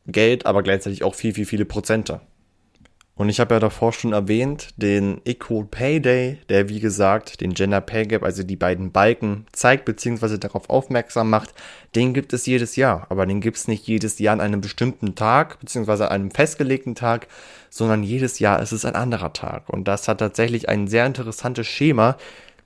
Geld, 0.06 0.46
aber 0.46 0.62
gleichzeitig 0.62 1.04
auch 1.04 1.14
viel, 1.14 1.34
viel, 1.34 1.46
viele 1.46 1.64
Prozente. 1.64 2.20
Und 3.14 3.28
ich 3.28 3.40
habe 3.40 3.54
ja 3.54 3.60
davor 3.60 3.92
schon 3.92 4.14
erwähnt, 4.14 4.70
den 4.76 5.20
Equal 5.26 5.64
Pay 5.64 6.00
Day, 6.00 6.38
der 6.48 6.70
wie 6.70 6.80
gesagt 6.80 7.42
den 7.42 7.52
Gender 7.52 7.82
Pay 7.82 8.06
Gap, 8.06 8.22
also 8.22 8.42
die 8.42 8.56
beiden 8.56 8.90
Balken, 8.90 9.46
zeigt 9.52 9.84
bzw. 9.84 10.38
darauf 10.38 10.70
aufmerksam 10.70 11.28
macht, 11.28 11.52
den 11.94 12.14
gibt 12.14 12.32
es 12.32 12.46
jedes 12.46 12.74
Jahr. 12.76 13.06
Aber 13.10 13.26
den 13.26 13.42
gibt 13.42 13.58
es 13.58 13.68
nicht 13.68 13.86
jedes 13.86 14.18
Jahr 14.18 14.32
an 14.32 14.40
einem 14.40 14.62
bestimmten 14.62 15.14
Tag 15.14 15.60
bzw. 15.60 16.04
einem 16.04 16.30
festgelegten 16.30 16.94
Tag, 16.94 17.28
sondern 17.68 18.02
jedes 18.02 18.38
Jahr 18.38 18.62
ist 18.62 18.72
es 18.72 18.86
ein 18.86 18.96
anderer 18.96 19.34
Tag. 19.34 19.68
Und 19.68 19.86
das 19.86 20.08
hat 20.08 20.18
tatsächlich 20.18 20.70
ein 20.70 20.88
sehr 20.88 21.04
interessantes 21.04 21.66
Schema, 21.66 22.16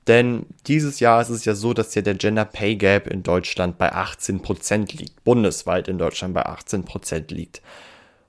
denn 0.07 0.47
dieses 0.67 1.01
Jahr 1.01 1.21
ist 1.21 1.31
es 1.31 1.45
ja 1.45 1.55
so, 1.55 1.73
dass 1.73 1.95
ja 1.95 2.03
der 2.03 2.15
Gender 2.15 2.45
Pay 2.45 2.77
Gap 2.77 3.09
in 3.09 3.23
Deutschland 3.23 3.79
bei 3.79 3.93
18% 3.93 4.97
liegt, 4.97 5.25
bundesweit 5.25 5.89
in 5.89 5.99
Deutschland 5.99 6.35
bei 6.35 6.47
18% 6.47 7.33
liegt. 7.35 7.63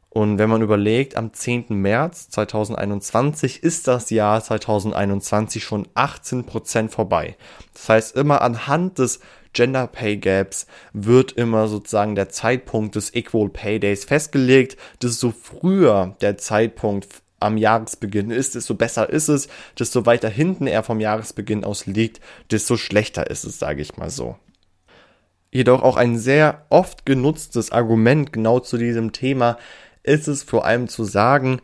Und 0.09 0.39
wenn 0.39 0.49
man 0.49 0.63
überlegt, 0.63 1.15
am 1.15 1.31
10. 1.31 1.65
März 1.69 2.29
2021 2.29 3.61
ist 3.61 3.87
das 3.87 4.09
Jahr 4.09 4.43
2021 4.43 5.63
schon 5.63 5.87
18% 5.89 6.89
vorbei. 6.89 7.37
Das 7.73 7.89
heißt, 7.89 8.15
immer 8.15 8.41
anhand 8.41 8.97
des 8.97 9.19
Gender 9.53 9.85
Pay 9.85 10.17
Gaps 10.17 10.65
wird 10.93 11.33
immer 11.33 11.67
sozusagen 11.67 12.15
der 12.15 12.29
Zeitpunkt 12.29 12.95
des 12.95 13.13
Equal 13.13 13.49
Pay 13.49 13.79
Days 13.79 14.05
festgelegt. 14.05 14.77
Desto 15.03 15.31
früher 15.31 16.15
der 16.21 16.37
Zeitpunkt 16.39 17.07
am 17.39 17.57
Jahresbeginn 17.57 18.31
ist, 18.31 18.55
desto 18.55 18.75
besser 18.75 19.09
ist 19.09 19.27
es, 19.27 19.47
desto 19.77 20.05
weiter 20.05 20.29
hinten 20.29 20.67
er 20.67 20.83
vom 20.83 20.99
Jahresbeginn 20.99 21.63
aus 21.63 21.85
liegt, 21.85 22.19
desto 22.51 22.77
schlechter 22.77 23.29
ist 23.29 23.43
es, 23.43 23.59
sage 23.59 23.81
ich 23.81 23.97
mal 23.97 24.09
so. 24.09 24.37
Jedoch 25.51 25.81
auch 25.81 25.97
ein 25.97 26.17
sehr 26.17 26.65
oft 26.69 27.05
genutztes 27.05 27.71
Argument 27.71 28.33
genau 28.33 28.59
zu 28.59 28.77
diesem 28.77 29.11
Thema 29.11 29.57
ist 30.03 30.27
es 30.27 30.43
vor 30.43 30.65
allem 30.65 30.87
zu 30.87 31.03
sagen, 31.03 31.61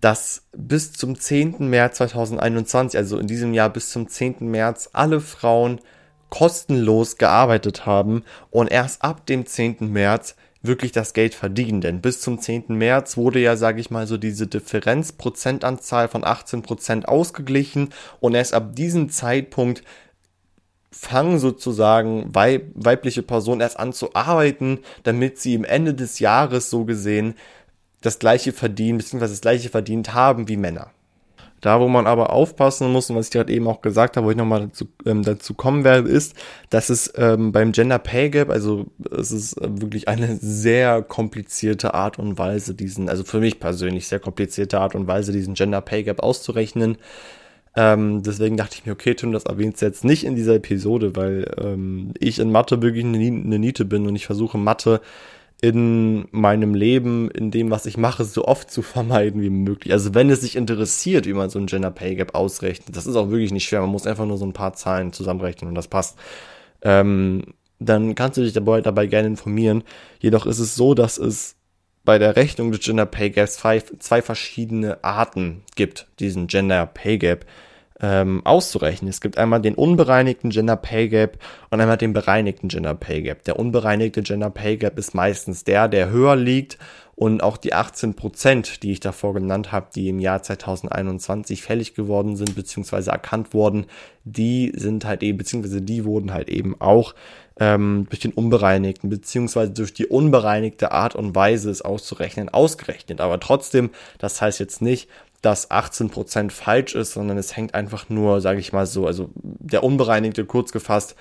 dass 0.00 0.48
bis 0.52 0.92
zum 0.92 1.18
10. 1.18 1.70
März 1.70 1.98
2021, 1.98 2.98
also 2.98 3.18
in 3.18 3.26
diesem 3.26 3.54
Jahr 3.54 3.70
bis 3.70 3.90
zum 3.90 4.08
10. 4.08 4.50
März, 4.50 4.90
alle 4.92 5.20
Frauen 5.20 5.80
kostenlos 6.28 7.18
gearbeitet 7.18 7.86
haben 7.86 8.24
und 8.50 8.70
erst 8.70 9.02
ab 9.02 9.26
dem 9.26 9.46
10. 9.46 9.76
März 9.80 10.34
wirklich 10.62 10.92
das 10.92 11.12
Geld 11.12 11.34
verdienen. 11.34 11.80
Denn 11.80 12.00
bis 12.00 12.20
zum 12.20 12.40
10. 12.40 12.64
März 12.68 13.16
wurde 13.16 13.40
ja, 13.40 13.56
sage 13.56 13.80
ich 13.80 13.90
mal, 13.90 14.06
so 14.06 14.16
diese 14.16 14.46
Differenzprozentanzahl 14.46 16.08
von 16.08 16.24
18 16.24 16.62
Prozent 16.62 17.08
ausgeglichen 17.08 17.90
und 18.20 18.34
erst 18.34 18.54
ab 18.54 18.74
diesem 18.74 19.10
Zeitpunkt 19.10 19.82
fangen 20.90 21.38
sozusagen 21.38 22.34
weib 22.34 22.66
weibliche 22.74 23.22
Personen 23.22 23.62
erst 23.62 23.78
an 23.78 23.92
zu 23.92 24.14
arbeiten, 24.14 24.80
damit 25.04 25.38
sie 25.38 25.54
im 25.54 25.64
Ende 25.64 25.94
des 25.94 26.18
Jahres 26.18 26.70
so 26.70 26.84
gesehen 26.84 27.34
das 28.02 28.18
gleiche 28.18 28.52
verdienen, 28.52 28.98
beziehungsweise 28.98 29.32
das 29.32 29.40
gleiche 29.40 29.70
verdient 29.70 30.12
haben 30.12 30.48
wie 30.48 30.56
Männer. 30.56 30.90
Da, 31.62 31.80
wo 31.80 31.86
man 31.86 32.08
aber 32.08 32.32
aufpassen 32.32 32.90
muss, 32.92 33.08
und 33.08 33.14
was 33.14 33.26
ich 33.26 33.32
gerade 33.32 33.52
eben 33.52 33.68
auch 33.68 33.82
gesagt 33.82 34.16
habe, 34.16 34.26
wo 34.26 34.30
ich 34.32 34.36
nochmal 34.36 34.62
dazu, 34.62 34.88
ähm, 35.06 35.22
dazu 35.22 35.54
kommen 35.54 35.84
werde, 35.84 36.08
ist, 36.08 36.34
dass 36.70 36.90
es 36.90 37.12
ähm, 37.16 37.52
beim 37.52 37.70
Gender 37.70 38.00
Pay 38.00 38.30
Gap, 38.30 38.50
also 38.50 38.86
es 39.16 39.30
ist 39.30 39.56
äh, 39.58 39.68
wirklich 39.80 40.08
eine 40.08 40.36
sehr 40.38 41.02
komplizierte 41.02 41.94
Art 41.94 42.18
und 42.18 42.36
Weise, 42.36 42.74
diesen, 42.74 43.08
also 43.08 43.22
für 43.22 43.38
mich 43.38 43.60
persönlich 43.60 44.08
sehr 44.08 44.18
komplizierte 44.18 44.80
Art 44.80 44.96
und 44.96 45.06
Weise, 45.06 45.30
diesen 45.30 45.54
Gender 45.54 45.80
Pay 45.80 46.02
Gap 46.02 46.20
auszurechnen. 46.20 46.98
Ähm, 47.76 48.24
deswegen 48.24 48.56
dachte 48.56 48.74
ich 48.78 48.84
mir, 48.84 48.92
okay, 48.92 49.14
Tim, 49.14 49.30
das 49.30 49.44
erwähnst 49.44 49.80
du 49.80 49.86
jetzt 49.86 50.04
nicht 50.04 50.24
in 50.24 50.34
dieser 50.34 50.56
Episode, 50.56 51.14
weil 51.14 51.48
ähm, 51.58 52.12
ich 52.18 52.40
in 52.40 52.50
Mathe 52.50 52.82
wirklich 52.82 53.04
eine, 53.04 53.18
eine 53.18 53.58
Niete 53.60 53.84
bin 53.84 54.08
und 54.08 54.16
ich 54.16 54.26
versuche 54.26 54.58
Mathe 54.58 55.00
in 55.62 56.26
meinem 56.32 56.74
Leben, 56.74 57.30
in 57.30 57.52
dem, 57.52 57.70
was 57.70 57.86
ich 57.86 57.96
mache, 57.96 58.24
so 58.24 58.44
oft 58.44 58.68
zu 58.68 58.82
vermeiden 58.82 59.40
wie 59.40 59.48
möglich. 59.48 59.92
Also 59.92 60.12
wenn 60.12 60.28
es 60.28 60.40
sich 60.40 60.56
interessiert, 60.56 61.24
wie 61.24 61.32
man 61.32 61.50
so 61.50 61.58
ein 61.60 61.66
Gender 61.66 61.92
Pay 61.92 62.16
Gap 62.16 62.34
ausrechnet, 62.34 62.96
das 62.96 63.06
ist 63.06 63.14
auch 63.14 63.30
wirklich 63.30 63.52
nicht 63.52 63.64
schwer. 63.64 63.80
Man 63.80 63.90
muss 63.90 64.06
einfach 64.06 64.26
nur 64.26 64.38
so 64.38 64.44
ein 64.44 64.52
paar 64.52 64.74
Zahlen 64.74 65.12
zusammenrechnen 65.12 65.68
und 65.68 65.76
das 65.76 65.86
passt. 65.86 66.18
Ähm, 66.82 67.54
dann 67.78 68.16
kannst 68.16 68.38
du 68.38 68.42
dich 68.42 68.52
dabei, 68.52 68.80
dabei 68.80 69.06
gerne 69.06 69.28
informieren. 69.28 69.84
Jedoch 70.18 70.46
ist 70.46 70.58
es 70.58 70.74
so, 70.74 70.94
dass 70.94 71.16
es 71.16 71.54
bei 72.04 72.18
der 72.18 72.34
Rechnung 72.34 72.72
des 72.72 72.80
Gender 72.80 73.06
Pay 73.06 73.30
Gaps 73.30 73.54
zwei, 73.54 73.78
zwei 73.80 74.20
verschiedene 74.20 75.04
Arten 75.04 75.62
gibt, 75.76 76.08
diesen 76.18 76.48
Gender 76.48 76.86
Pay 76.86 77.18
Gap 77.18 77.46
ähm, 78.02 78.42
auszurechnen. 78.44 79.08
Es 79.08 79.20
gibt 79.20 79.38
einmal 79.38 79.62
den 79.62 79.74
unbereinigten 79.74 80.50
Gender 80.50 80.76
Pay 80.76 81.08
Gap 81.08 81.38
und 81.70 81.80
einmal 81.80 81.96
den 81.96 82.12
bereinigten 82.12 82.68
Gender 82.68 82.94
Pay 82.94 83.22
Gap. 83.22 83.44
Der 83.44 83.58
unbereinigte 83.58 84.22
Gender 84.22 84.50
Pay 84.50 84.76
Gap 84.76 84.98
ist 84.98 85.14
meistens 85.14 85.64
der, 85.64 85.88
der 85.88 86.10
höher 86.10 86.36
liegt 86.36 86.78
und 87.14 87.42
auch 87.42 87.56
die 87.56 87.72
18 87.72 88.14
Prozent, 88.14 88.82
die 88.82 88.90
ich 88.90 89.00
davor 89.00 89.34
genannt 89.34 89.70
habe, 89.70 89.86
die 89.94 90.08
im 90.08 90.18
Jahr 90.18 90.42
2021 90.42 91.62
fällig 91.62 91.94
geworden 91.94 92.36
sind 92.36 92.56
beziehungsweise 92.56 93.12
erkannt 93.12 93.54
wurden, 93.54 93.86
die 94.24 94.72
sind 94.74 95.04
halt 95.04 95.22
eben 95.22 95.38
beziehungsweise 95.38 95.82
die 95.82 96.04
wurden 96.04 96.32
halt 96.32 96.48
eben 96.48 96.80
auch 96.80 97.14
ähm, 97.60 98.06
durch 98.08 98.20
den 98.20 98.32
unbereinigten 98.32 99.10
beziehungsweise 99.10 99.70
durch 99.70 99.92
die 99.92 100.06
unbereinigte 100.06 100.90
Art 100.90 101.14
und 101.14 101.34
Weise 101.36 101.70
es 101.70 101.82
auszurechnen 101.82 102.48
ausgerechnet. 102.48 103.20
Aber 103.20 103.38
trotzdem, 103.38 103.90
das 104.18 104.40
heißt 104.40 104.58
jetzt 104.58 104.82
nicht, 104.82 105.08
dass 105.42 105.70
18% 105.70 106.50
falsch 106.50 106.94
ist, 106.94 107.12
sondern 107.12 107.36
es 107.36 107.56
hängt 107.56 107.74
einfach 107.74 108.08
nur, 108.08 108.40
sage 108.40 108.60
ich 108.60 108.72
mal 108.72 108.86
so, 108.86 109.06
also 109.06 109.30
der 109.34 109.82
Unbereinigte 109.82 110.44
kurz 110.44 110.72
gefasst, 110.72 111.16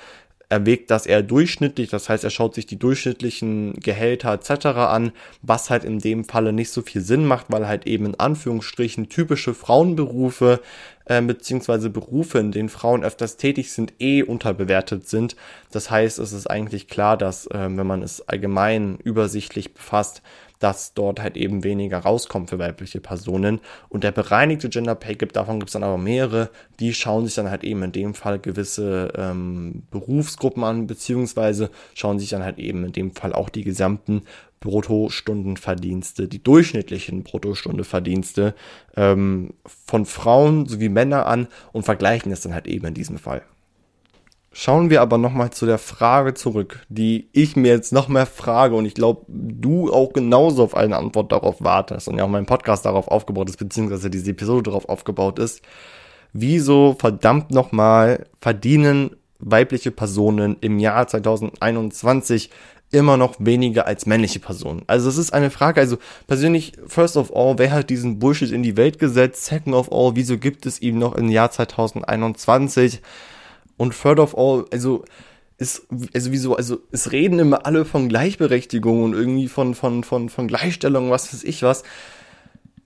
erwägt 0.51 0.91
das 0.91 1.05
eher 1.05 1.23
durchschnittlich, 1.23 1.89
das 1.89 2.09
heißt, 2.09 2.25
er 2.25 2.29
schaut 2.29 2.55
sich 2.55 2.65
die 2.65 2.77
durchschnittlichen 2.77 3.73
Gehälter 3.79 4.33
etc. 4.33 4.65
an, 4.65 5.13
was 5.41 5.69
halt 5.69 5.85
in 5.85 5.99
dem 5.99 6.25
Falle 6.25 6.51
nicht 6.51 6.71
so 6.71 6.81
viel 6.81 7.01
Sinn 7.01 7.25
macht, 7.25 7.45
weil 7.49 7.67
halt 7.67 7.87
eben 7.87 8.05
in 8.05 8.19
Anführungsstrichen 8.19 9.07
typische 9.07 9.53
Frauenberufe 9.53 10.59
äh, 11.05 11.21
beziehungsweise 11.21 11.89
Berufe, 11.89 12.39
in 12.39 12.51
denen 12.51 12.67
Frauen 12.67 13.05
öfters 13.05 13.37
tätig 13.37 13.71
sind, 13.71 13.93
eh 13.99 14.23
unterbewertet 14.23 15.07
sind. 15.07 15.37
Das 15.71 15.89
heißt, 15.89 16.19
es 16.19 16.33
ist 16.33 16.47
eigentlich 16.47 16.89
klar, 16.89 17.15
dass 17.15 17.47
äh, 17.47 17.69
wenn 17.69 17.87
man 17.87 18.03
es 18.03 18.27
allgemein 18.27 18.97
übersichtlich 18.97 19.73
befasst, 19.73 20.21
dass 20.61 20.93
dort 20.93 21.19
halt 21.19 21.35
eben 21.35 21.63
weniger 21.63 21.99
rauskommt 21.99 22.49
für 22.49 22.59
weibliche 22.59 23.01
Personen. 23.01 23.59
Und 23.89 24.03
der 24.03 24.11
bereinigte 24.11 24.69
Gender 24.69 24.95
Pay 24.95 25.15
Gap, 25.15 25.33
davon 25.33 25.59
gibt 25.59 25.69
es 25.69 25.73
dann 25.73 25.83
aber 25.83 25.97
mehrere, 25.97 26.49
die 26.79 26.93
schauen 26.93 27.25
sich 27.25 27.35
dann 27.35 27.49
halt 27.49 27.63
eben 27.63 27.83
in 27.83 27.91
dem 27.91 28.13
Fall 28.13 28.39
gewisse 28.39 29.11
ähm, 29.17 29.83
Berufsgruppen 29.91 30.63
an, 30.63 30.87
beziehungsweise 30.87 31.69
schauen 31.95 32.19
sich 32.19 32.29
dann 32.29 32.43
halt 32.43 32.59
eben 32.59 32.85
in 32.85 32.91
dem 32.93 33.11
Fall 33.11 33.33
auch 33.33 33.49
die 33.49 33.63
gesamten 33.63 34.21
Bruttostundenverdienste, 34.61 36.27
die 36.27 36.43
durchschnittlichen 36.43 37.23
Bruttostundeverdienste 37.23 38.53
ähm, 38.95 39.55
von 39.65 40.05
Frauen 40.05 40.67
sowie 40.67 40.89
Männer 40.89 41.25
an 41.25 41.47
und 41.71 41.83
vergleichen 41.83 42.29
das 42.29 42.41
dann 42.41 42.53
halt 42.53 42.67
eben 42.67 42.85
in 42.85 42.93
diesem 42.93 43.17
Fall. 43.17 43.41
Schauen 44.53 44.89
wir 44.89 45.01
aber 45.01 45.17
nochmal 45.17 45.51
zu 45.51 45.65
der 45.65 45.77
Frage 45.77 46.33
zurück, 46.33 46.85
die 46.89 47.29
ich 47.31 47.55
mir 47.55 47.69
jetzt 47.69 47.93
noch 47.93 48.09
mehr 48.09 48.25
frage 48.25 48.75
und 48.75 48.85
ich 48.85 48.93
glaube, 48.93 49.25
du 49.29 49.91
auch 49.93 50.11
genauso 50.11 50.63
auf 50.63 50.75
eine 50.75 50.97
Antwort 50.97 51.31
darauf 51.31 51.63
wartest 51.63 52.09
und 52.09 52.17
ja 52.17 52.25
auch 52.25 52.29
mein 52.29 52.45
Podcast 52.45 52.85
darauf 52.85 53.07
aufgebaut 53.07 53.49
ist, 53.49 53.57
beziehungsweise 53.57 54.09
diese 54.09 54.31
Episode 54.31 54.63
darauf 54.63 54.89
aufgebaut 54.89 55.39
ist. 55.39 55.61
Wieso 56.33 56.97
verdammt 56.99 57.51
nochmal 57.51 58.25
verdienen 58.41 59.15
weibliche 59.39 59.91
Personen 59.91 60.57
im 60.61 60.79
Jahr 60.79 61.07
2021 61.07 62.49
immer 62.91 63.15
noch 63.15 63.35
weniger 63.39 63.87
als 63.87 64.05
männliche 64.05 64.39
Personen. 64.39 64.83
Also 64.87 65.07
es 65.07 65.17
ist 65.17 65.33
eine 65.33 65.49
Frage, 65.49 65.79
also 65.79 65.97
persönlich, 66.27 66.73
first 66.87 67.15
of 67.15 67.33
all, 67.33 67.57
wer 67.57 67.71
hat 67.71 67.89
diesen 67.89 68.19
Bullshit 68.19 68.51
in 68.51 68.63
die 68.63 68.75
Welt 68.75 68.99
gesetzt? 68.99 69.45
Second 69.45 69.75
of 69.75 69.91
all, 69.91 70.15
wieso 70.15 70.37
gibt 70.37 70.65
es 70.65 70.81
ihn 70.81 70.99
noch 70.99 71.15
im 71.15 71.29
Jahr 71.29 71.51
2021? 71.51 73.01
Und 73.81 73.99
third 73.99 74.19
of 74.19 74.37
all, 74.37 74.65
also 74.71 75.05
ist, 75.57 75.87
also 76.13 76.31
wieso, 76.31 76.55
also 76.55 76.81
es 76.91 77.11
reden 77.11 77.39
immer 77.39 77.65
alle 77.65 77.83
von 77.83 78.09
Gleichberechtigung 78.09 79.01
und 79.01 79.15
irgendwie 79.15 79.47
von, 79.47 79.73
von, 79.73 80.03
von, 80.03 80.29
von 80.29 80.47
Gleichstellung, 80.47 81.09
was 81.09 81.33
weiß 81.33 81.43
ich 81.43 81.63
was. 81.63 81.81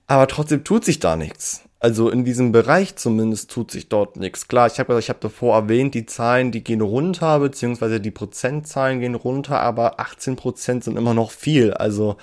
Aber 0.08 0.26
trotzdem 0.30 0.64
tut 0.64 0.86
sich 0.86 1.00
da 1.00 1.18
nichts. 1.18 1.64
Also 1.82 2.10
in 2.10 2.24
diesem 2.24 2.54
Bereich 2.54 2.96
zumindest 2.96 3.52
tut 3.52 3.72
sich 3.72 3.90
dort 3.90 4.16
nichts. 4.16 4.48
Klar, 4.48 4.68
ich 4.68 4.80
habe 4.80 4.98
ich 4.98 5.10
hab 5.10 5.20
davor 5.20 5.58
erwähnt, 5.58 5.96
die 5.96 6.06
Zahlen, 6.06 6.54
die 6.54 6.64
gehen 6.64 6.80
runter, 6.80 7.40
beziehungsweise 7.40 8.00
die 8.00 8.12
Prozentzahlen 8.12 9.02
gehen 9.02 9.16
runter, 9.16 9.60
aber 9.60 10.00
18 10.00 10.38
Prozent 10.38 10.86
sind 10.86 10.98
immer 10.98 11.14
noch 11.14 11.32
viel. 11.32 11.74
Also 11.74 12.16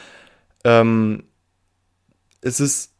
ähm, 0.64 1.24
es 2.40 2.58
ist 2.58 2.94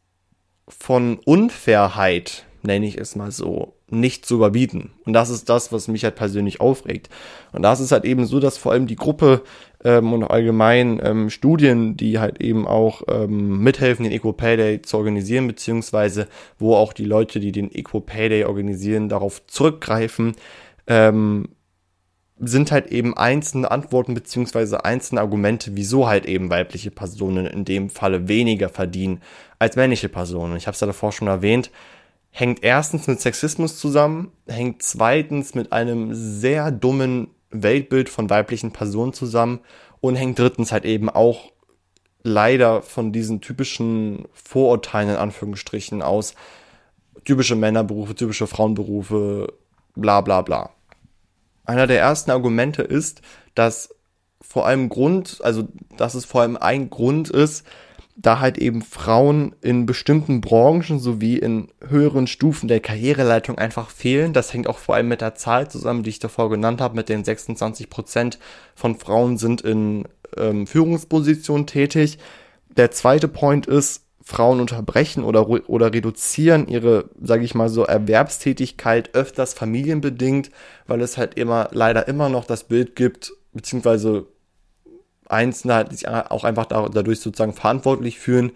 von 0.69 1.19
Unfairheit, 1.25 2.45
nenne 2.61 2.85
ich 2.85 2.99
es 2.99 3.17
mal 3.17 3.33
so, 3.33 3.75
nicht 3.93 4.27
zu 4.27 4.37
überbieten. 4.37 4.91
Und 5.05 5.13
das 5.13 5.31
ist 5.31 5.49
das, 5.49 5.73
was 5.73 5.87
mich 5.87 6.05
halt 6.05 6.17
persönlich 6.17 6.61
aufregt. 6.61 7.11
Und 7.53 7.63
das 7.63 7.81
ist 7.81 7.93
halt 7.93 8.05
eben 8.05 8.25
so, 8.25 8.41
dass 8.41 8.59
vor 8.59 8.73
allem 8.73 8.87
die 8.87 8.97
Gruppe 8.97 9.43
ähm, 9.85 10.13
und 10.13 10.25
allgemein 10.25 11.01
ähm, 11.03 11.31
Studien, 11.31 11.97
die 11.97 12.19
halt 12.19 12.41
eben 12.41 12.67
auch 12.67 13.03
ähm, 13.09 13.63
mithelfen, 13.63 14.05
den 14.05 14.13
Eco 14.13 14.33
Pay 14.33 14.57
Day 14.57 14.83
zu 14.83 14.97
organisieren, 14.97 15.47
beziehungsweise 15.47 16.27
wo 16.59 16.75
auch 16.75 16.93
die 16.93 17.05
Leute, 17.05 17.39
die 17.39 17.53
den 17.53 17.71
Eco 17.71 18.01
Pay 18.01 18.31
Day 18.31 18.45
organisieren, 18.45 19.09
darauf 19.09 19.47
zurückgreifen, 19.47 20.33
ähm, 20.87 21.49
sind 22.45 22.73
halt 22.73 22.89
eben 22.89 23.17
einzelne 23.17 23.71
Antworten 23.71 24.15
beziehungsweise 24.15 24.85
einzelne 24.85 25.21
Argumente, 25.21 25.73
wieso 25.75 26.09
halt 26.09 26.27
eben 26.27 26.51
weibliche 26.51 26.91
Personen 26.91 27.47
in 27.47 27.65
dem 27.65 27.89
Falle 27.89 28.27
weniger 28.27 28.69
verdienen 28.69 29.21
als 29.59 29.77
männliche 29.77 30.09
Personen. 30.09 30.57
Ich 30.57 30.67
habe 30.67 30.75
es 30.75 30.81
ja 30.81 30.89
davor 30.89 31.13
schon 31.13 31.29
erwähnt, 31.29 31.71
hängt 32.33 32.64
erstens 32.64 33.07
mit 33.07 33.21
Sexismus 33.21 33.79
zusammen, 33.79 34.33
hängt 34.49 34.83
zweitens 34.83 35.55
mit 35.55 35.73
einem 35.73 36.14
sehr 36.14 36.73
dummen 36.73 37.29
Weltbild 37.51 38.09
von 38.09 38.31
weiblichen 38.31 38.73
Personen 38.73 39.12
zusammen 39.12 39.61
und 40.01 40.16
hängt 40.16 40.38
drittens 40.38 40.73
halt 40.73 40.87
eben 40.87 41.11
auch 41.11 41.53
leider 42.23 42.83
von 42.83 43.12
diesen 43.12 43.42
typischen 43.42 44.27
Vorurteilen 44.33 45.11
in 45.11 45.16
Anführungsstrichen 45.16 46.01
aus. 46.01 46.35
Typische 47.25 47.55
Männerberufe, 47.55 48.14
typische 48.14 48.47
Frauenberufe, 48.47 49.53
bla 49.95 50.23
bla 50.23 50.40
bla. 50.40 50.71
Einer 51.64 51.87
der 51.87 52.01
ersten 52.01 52.31
Argumente 52.31 52.83
ist, 52.83 53.21
dass 53.55 53.95
vor 54.40 54.66
allem 54.66 54.88
Grund, 54.88 55.38
also 55.42 55.68
dass 55.97 56.14
es 56.14 56.25
vor 56.25 56.40
allem 56.40 56.57
ein 56.57 56.88
Grund 56.88 57.29
ist, 57.29 57.66
da 58.14 58.40
halt 58.40 58.59
eben 58.59 58.83
Frauen 58.83 59.55
in 59.62 59.87
bestimmten 59.87 60.40
Branchen 60.40 60.98
sowie 60.98 61.38
in 61.38 61.68
höheren 61.87 62.27
Stufen 62.27 62.68
der 62.68 62.81
Karriereleitung 62.81 63.59
einfach 63.59 63.90
fehlen. 63.90 64.33
Das 64.33 64.53
hängt 64.53 64.66
auch 64.66 64.79
vor 64.79 64.94
allem 64.94 65.09
mit 65.09 65.22
der 65.22 65.35
Zahl 65.35 65.70
zusammen, 65.70 66.03
die 66.03 66.11
ich 66.11 66.18
davor 66.18 66.51
genannt 66.51 66.81
habe, 66.81 66.94
mit 66.94 67.09
den 67.09 67.25
26 67.25 67.88
Prozent 67.88 68.38
von 68.75 68.96
Frauen 68.96 69.38
sind 69.38 69.62
in 69.62 70.05
ähm, 70.37 70.66
Führungspositionen 70.66 71.66
tätig. 71.66 72.18
Der 72.77 72.90
zweite 72.90 73.29
Point 73.29 73.66
ist, 73.66 74.03
Frauen 74.25 74.61
unterbrechen 74.61 75.25
oder, 75.25 75.48
oder 75.48 75.92
reduzieren 75.92 76.68
ihre, 76.68 77.11
sage 77.20 77.44
ich 77.44 77.55
mal 77.55 77.68
so, 77.68 77.85
Erwerbstätigkeit 77.85 79.14
öfters 79.14 79.53
familienbedingt, 79.53 80.51
weil 80.87 81.01
es 81.01 81.16
halt 81.16 81.35
immer 81.35 81.68
leider 81.72 82.07
immer 82.07 82.29
noch 82.29 82.44
das 82.44 82.64
Bild 82.64 82.94
gibt, 82.94 83.33
beziehungsweise 83.53 84.27
Einzelne 85.29 85.75
halt 85.75 85.93
sich 85.93 86.09
auch 86.09 86.45
einfach 86.45 86.67
dadurch 86.67 87.21
sozusagen 87.21 87.53
verantwortlich 87.53 88.19
fühlen. 88.19 88.53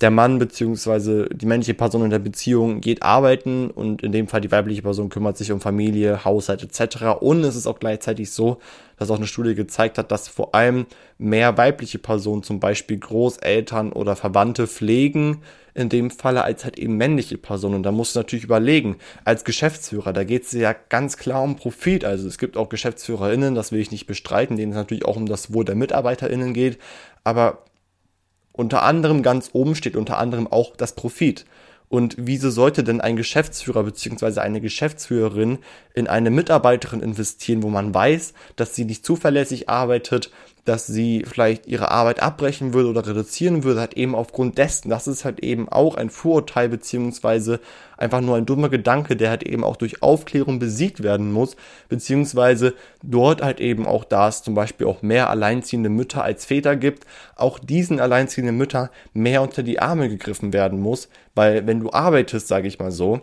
Der 0.00 0.12
Mann 0.12 0.38
beziehungsweise 0.38 1.28
die 1.32 1.46
männliche 1.46 1.74
Person 1.74 2.04
in 2.04 2.10
der 2.10 2.20
Beziehung 2.20 2.80
geht 2.80 3.02
arbeiten 3.02 3.68
und 3.68 4.02
in 4.02 4.12
dem 4.12 4.28
Fall 4.28 4.40
die 4.40 4.52
weibliche 4.52 4.82
Person 4.82 5.08
kümmert 5.08 5.36
sich 5.36 5.50
um 5.50 5.60
Familie, 5.60 6.24
Haushalt 6.24 6.62
etc. 6.62 7.20
Und 7.20 7.42
es 7.42 7.56
ist 7.56 7.66
auch 7.66 7.80
gleichzeitig 7.80 8.30
so, 8.30 8.58
dass 8.96 9.10
auch 9.10 9.16
eine 9.16 9.26
Studie 9.26 9.56
gezeigt 9.56 9.98
hat, 9.98 10.12
dass 10.12 10.28
vor 10.28 10.54
allem 10.54 10.86
mehr 11.18 11.58
weibliche 11.58 11.98
Personen, 11.98 12.44
zum 12.44 12.60
Beispiel 12.60 12.98
Großeltern 12.98 13.92
oder 13.92 14.14
Verwandte, 14.14 14.68
pflegen 14.68 15.42
in 15.78 15.88
dem 15.88 16.10
Falle 16.10 16.42
als 16.42 16.64
halt 16.64 16.78
eben 16.78 16.96
männliche 16.96 17.38
Personen. 17.38 17.76
Und 17.76 17.82
da 17.84 17.92
musst 17.92 18.14
du 18.14 18.18
natürlich 18.18 18.44
überlegen, 18.44 18.96
als 19.24 19.44
Geschäftsführer, 19.44 20.12
da 20.12 20.24
geht 20.24 20.44
es 20.44 20.52
ja 20.52 20.72
ganz 20.72 21.16
klar 21.16 21.42
um 21.42 21.56
Profit. 21.56 22.04
Also 22.04 22.26
es 22.26 22.38
gibt 22.38 22.56
auch 22.56 22.68
GeschäftsführerInnen, 22.68 23.54
das 23.54 23.70
will 23.70 23.80
ich 23.80 23.92
nicht 23.92 24.06
bestreiten, 24.06 24.56
denen 24.56 24.72
es 24.72 24.76
natürlich 24.76 25.04
auch 25.04 25.16
um 25.16 25.26
das 25.26 25.52
Wohl 25.52 25.64
der 25.64 25.76
MitarbeiterInnen 25.76 26.52
geht. 26.52 26.78
Aber 27.22 27.64
unter 28.52 28.82
anderem 28.82 29.22
ganz 29.22 29.50
oben 29.52 29.76
steht 29.76 29.94
unter 29.94 30.18
anderem 30.18 30.48
auch 30.48 30.74
das 30.74 30.96
Profit. 30.96 31.44
Und 31.88 32.16
wieso 32.18 32.50
sollte 32.50 32.82
denn 32.82 33.00
ein 33.00 33.16
Geschäftsführer 33.16 33.84
bzw. 33.84 34.40
eine 34.40 34.60
Geschäftsführerin 34.60 35.58
in 35.94 36.06
eine 36.08 36.30
Mitarbeiterin 36.30 37.00
investieren, 37.00 37.62
wo 37.62 37.68
man 37.68 37.94
weiß, 37.94 38.34
dass 38.56 38.74
sie 38.74 38.84
nicht 38.84 39.06
zuverlässig 39.06 39.68
arbeitet, 39.68 40.30
dass 40.68 40.86
sie 40.86 41.24
vielleicht 41.26 41.66
ihre 41.66 41.90
Arbeit 41.90 42.20
abbrechen 42.22 42.74
würde 42.74 42.90
oder 42.90 43.06
reduzieren 43.06 43.64
würde, 43.64 43.80
halt 43.80 43.94
eben 43.94 44.14
aufgrund 44.14 44.58
dessen. 44.58 44.90
Das 44.90 45.08
ist 45.08 45.24
halt 45.24 45.40
eben 45.40 45.68
auch 45.68 45.94
ein 45.94 46.10
Vorurteil 46.10 46.68
beziehungsweise 46.68 47.60
einfach 47.96 48.20
nur 48.20 48.36
ein 48.36 48.44
dummer 48.44 48.68
Gedanke, 48.68 49.16
der 49.16 49.30
halt 49.30 49.44
eben 49.44 49.64
auch 49.64 49.76
durch 49.76 50.02
Aufklärung 50.02 50.58
besiegt 50.58 51.02
werden 51.02 51.32
muss, 51.32 51.56
beziehungsweise 51.88 52.74
dort 53.02 53.42
halt 53.42 53.60
eben 53.60 53.86
auch, 53.86 54.04
da 54.04 54.28
es 54.28 54.42
zum 54.42 54.54
Beispiel 54.54 54.86
auch 54.86 55.00
mehr 55.00 55.30
alleinziehende 55.30 55.88
Mütter 55.88 56.22
als 56.22 56.44
Väter 56.44 56.76
gibt, 56.76 57.06
auch 57.34 57.58
diesen 57.58 57.98
alleinziehenden 57.98 58.56
Müttern 58.56 58.90
mehr 59.14 59.40
unter 59.40 59.62
die 59.62 59.80
Arme 59.80 60.10
gegriffen 60.10 60.52
werden 60.52 60.80
muss, 60.80 61.08
weil 61.34 61.66
wenn 61.66 61.80
du 61.80 61.90
arbeitest, 61.92 62.46
sage 62.46 62.68
ich 62.68 62.78
mal 62.78 62.92
so, 62.92 63.22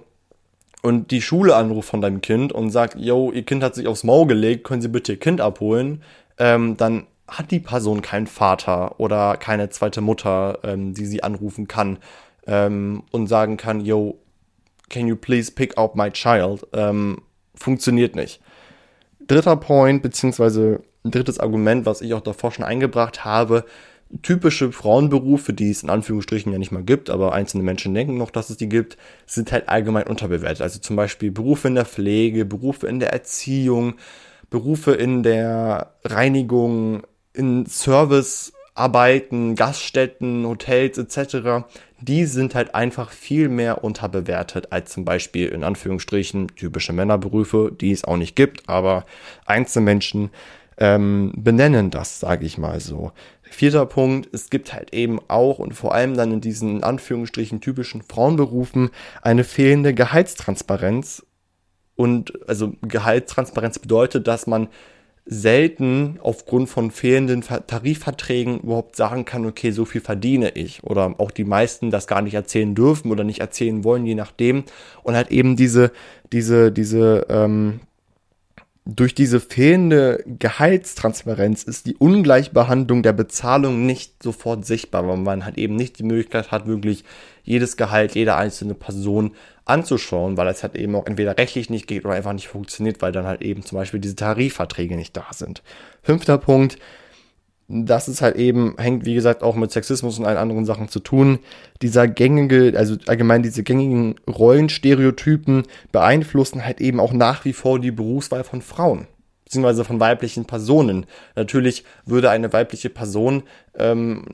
und 0.81 1.11
die 1.11 1.21
Schule 1.21 1.55
anruft 1.55 1.89
von 1.89 2.01
deinem 2.01 2.21
Kind 2.21 2.53
und 2.53 2.71
sagt, 2.71 2.95
yo, 2.99 3.31
ihr 3.31 3.43
Kind 3.43 3.63
hat 3.63 3.75
sich 3.75 3.87
aufs 3.87 4.03
Maul 4.03 4.27
gelegt, 4.27 4.63
können 4.63 4.81
Sie 4.81 4.87
bitte 4.87 5.13
Ihr 5.13 5.19
Kind 5.19 5.41
abholen, 5.41 6.03
ähm, 6.37 6.77
dann 6.77 7.07
hat 7.27 7.51
die 7.51 7.59
Person 7.59 8.01
keinen 8.01 8.27
Vater 8.27 8.99
oder 8.99 9.37
keine 9.37 9.69
zweite 9.69 10.01
Mutter, 10.01 10.59
ähm, 10.63 10.93
die 10.93 11.05
sie 11.05 11.23
anrufen 11.23 11.67
kann 11.67 11.97
ähm, 12.45 13.03
und 13.11 13.27
sagen 13.27 13.57
kann, 13.57 13.81
yo, 13.81 14.19
can 14.89 15.07
you 15.07 15.15
please 15.15 15.51
pick 15.51 15.77
up 15.77 15.95
my 15.95 16.11
child? 16.11 16.67
Ähm, 16.73 17.21
funktioniert 17.55 18.15
nicht. 18.15 18.41
Dritter 19.27 19.55
Point, 19.55 20.03
beziehungsweise 20.03 20.81
drittes 21.03 21.39
Argument, 21.39 21.85
was 21.85 22.01
ich 22.01 22.13
auch 22.13 22.21
davor 22.21 22.51
schon 22.51 22.65
eingebracht 22.65 23.25
habe, 23.25 23.65
typische 24.21 24.71
Frauenberufe, 24.71 25.53
die 25.53 25.71
es 25.71 25.83
in 25.83 25.89
Anführungsstrichen 25.89 26.51
ja 26.51 26.59
nicht 26.59 26.71
mal 26.71 26.83
gibt, 26.83 27.09
aber 27.09 27.33
einzelne 27.33 27.63
Menschen 27.63 27.93
denken 27.93 28.17
noch, 28.17 28.31
dass 28.31 28.49
es 28.49 28.57
die 28.57 28.69
gibt, 28.69 28.97
sind 29.25 29.51
halt 29.51 29.67
allgemein 29.67 30.07
unterbewertet. 30.07 30.61
Also 30.61 30.79
zum 30.79 30.95
Beispiel 30.95 31.31
Berufe 31.31 31.67
in 31.67 31.75
der 31.75 31.85
Pflege, 31.85 32.45
Berufe 32.45 32.87
in 32.87 32.99
der 32.99 33.11
Erziehung, 33.13 33.95
Berufe 34.49 34.93
in 34.93 35.23
der 35.23 35.95
Reinigung, 36.03 37.03
in 37.35 37.65
Servicearbeiten, 37.65 39.55
Gaststätten, 39.55 40.45
Hotels 40.45 40.97
etc., 40.97 41.65
die 42.01 42.25
sind 42.25 42.55
halt 42.55 42.75
einfach 42.75 43.09
viel 43.11 43.49
mehr 43.49 43.83
unterbewertet 43.83 44.71
als 44.71 44.91
zum 44.91 45.05
Beispiel 45.05 45.47
in 45.47 45.63
Anführungsstrichen 45.63 46.49
typische 46.55 46.93
Männerberufe, 46.93 47.71
die 47.79 47.91
es 47.91 48.03
auch 48.03 48.17
nicht 48.17 48.35
gibt, 48.35 48.67
aber 48.69 49.05
Einzelmenschen 49.45 50.29
ähm, 50.77 51.31
benennen 51.35 51.89
das, 51.89 52.19
sage 52.19 52.45
ich 52.45 52.57
mal 52.57 52.79
so. 52.79 53.11
Vierter 53.43 53.85
Punkt, 53.85 54.29
es 54.33 54.49
gibt 54.49 54.73
halt 54.73 54.93
eben 54.93 55.19
auch 55.27 55.59
und 55.59 55.73
vor 55.73 55.93
allem 55.93 56.15
dann 56.15 56.31
in 56.31 56.41
diesen 56.41 56.77
in 56.77 56.83
Anführungsstrichen 56.83 57.61
typischen 57.61 58.01
Frauenberufen 58.01 58.89
eine 59.21 59.43
fehlende 59.43 59.93
Gehaltstransparenz. 59.93 61.25
Und 61.95 62.33
also 62.49 62.73
Gehaltstransparenz 62.81 63.79
bedeutet, 63.79 64.27
dass 64.27 64.47
man 64.47 64.67
selten 65.25 66.19
aufgrund 66.21 66.69
von 66.69 66.91
fehlenden 66.91 67.41
Tarifverträgen 67.41 68.59
überhaupt 68.59 68.95
sagen 68.95 69.25
kann, 69.25 69.45
okay, 69.45 69.71
so 69.71 69.83
viel 69.83 70.01
verdiene 70.01 70.51
ich. 70.51 70.83
Oder 70.83 71.15
auch 71.17 71.31
die 71.31 71.45
meisten 71.45 71.89
das 71.89 72.05
gar 72.05 72.21
nicht 72.21 72.35
erzählen 72.35 72.75
dürfen 72.75 73.11
oder 73.11 73.23
nicht 73.23 73.39
erzählen 73.39 73.83
wollen, 73.83 74.05
je 74.05 74.15
nachdem. 74.15 74.65
Und 75.01 75.15
halt 75.15 75.31
eben 75.31 75.55
diese, 75.55 75.91
diese, 76.31 76.71
diese 76.71 77.25
ähm, 77.29 77.79
durch 78.85 79.15
diese 79.15 79.39
fehlende 79.39 80.23
Gehaltstransparenz 80.27 81.63
ist 81.63 81.87
die 81.87 81.95
Ungleichbehandlung 81.95 83.01
der 83.01 83.13
Bezahlung 83.13 83.87
nicht 83.87 84.21
sofort 84.21 84.63
sichtbar, 84.63 85.07
weil 85.07 85.17
man 85.17 85.43
halt 85.43 85.57
eben 85.57 85.75
nicht 85.75 85.97
die 85.97 86.03
Möglichkeit 86.03 86.51
hat, 86.51 86.67
wirklich 86.67 87.03
jedes 87.43 87.77
Gehalt 87.77 88.13
jeder 88.13 88.37
einzelne 88.37 88.75
Person 88.75 89.31
anzuschauen, 89.65 90.37
weil 90.37 90.47
es 90.47 90.63
halt 90.63 90.75
eben 90.75 90.95
auch 90.95 91.07
entweder 91.07 91.37
rechtlich 91.37 91.69
nicht 91.69 91.87
geht 91.87 92.05
oder 92.05 92.13
einfach 92.13 92.33
nicht 92.33 92.47
funktioniert, 92.47 93.01
weil 93.01 93.11
dann 93.11 93.25
halt 93.25 93.41
eben 93.41 93.63
zum 93.63 93.77
Beispiel 93.77 93.99
diese 93.99 94.15
Tarifverträge 94.15 94.95
nicht 94.95 95.17
da 95.17 95.25
sind. 95.31 95.63
Fünfter 96.03 96.37
Punkt, 96.37 96.77
das 97.67 98.07
ist 98.07 98.21
halt 98.21 98.35
eben, 98.35 98.75
hängt 98.77 99.05
wie 99.05 99.15
gesagt 99.15 99.41
auch 99.41 99.55
mit 99.55 99.71
Sexismus 99.71 100.19
und 100.19 100.25
allen 100.25 100.37
anderen 100.37 100.65
Sachen 100.65 100.87
zu 100.87 100.99
tun. 100.99 101.39
Dieser 101.81 102.07
gängige, 102.07 102.77
also 102.77 102.95
allgemein 103.07 103.41
diese 103.41 103.63
gängigen 103.63 104.15
Rollenstereotypen 104.27 105.63
beeinflussen 105.91 106.63
halt 106.63 106.79
eben 106.79 106.99
auch 106.99 107.11
nach 107.11 107.43
wie 107.43 107.53
vor 107.53 107.79
die 107.79 107.91
Berufswahl 107.91 108.43
von 108.43 108.61
Frauen 108.61 109.07
beziehungsweise 109.45 109.85
von 109.85 109.99
weiblichen 109.99 110.45
Personen. 110.45 111.05
Natürlich 111.35 111.85
würde 112.05 112.31
eine 112.31 112.51
weibliche 112.51 112.89
Person 112.89 113.43
ähm, 113.77 114.25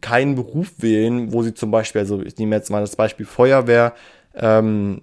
keinen 0.00 0.36
Beruf 0.36 0.74
wählen, 0.78 1.32
wo 1.32 1.42
sie 1.42 1.54
zum 1.54 1.70
Beispiel, 1.70 2.02
also 2.02 2.22
ich 2.22 2.36
nehme 2.36 2.56
jetzt 2.56 2.70
mal 2.70 2.80
das 2.80 2.94
Beispiel 2.94 3.26
Feuerwehr, 3.26 3.94
ähm, 4.40 5.02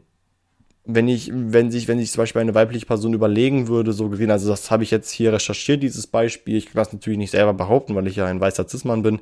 wenn 0.90 1.08
ich, 1.10 1.32
wenn 1.34 1.70
sich, 1.70 1.88
wenn 1.88 2.00
sich 2.00 2.12
zum 2.12 2.22
Beispiel 2.22 2.42
eine 2.42 2.56
weibliche 2.56 2.86
Person 2.86 3.14
überlegen 3.14 3.68
würde, 3.68 3.92
so 3.92 4.08
gesehen, 4.08 4.32
also 4.32 4.50
das 4.50 4.72
habe 4.72 4.84
ich 4.84 4.92
jetzt 4.92 5.12
hier 5.12 5.34
recherchiert, 5.34 5.84
dieses 5.84 6.08
Beispiel. 6.08 6.56
Ich 6.56 6.68
kann 6.68 6.76
das 6.76 6.94
natürlich 6.94 7.20
nicht 7.20 7.32
selber 7.32 7.54
behaupten, 7.54 7.94
weil 7.94 8.08
ich 8.08 8.16
ja 8.16 8.26
ein 8.26 8.40
weißer 8.40 8.68
Cis-Mann 8.68 9.04
bin. 9.04 9.20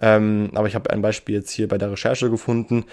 Ähm, 0.00 0.50
aber 0.54 0.66
ich 0.66 0.74
habe 0.74 0.90
ein 0.90 1.02
Beispiel 1.02 1.36
jetzt 1.36 1.50
hier 1.50 1.68
bei 1.68 1.78
der 1.78 1.92
Recherche 1.92 2.30
gefunden. 2.30 2.84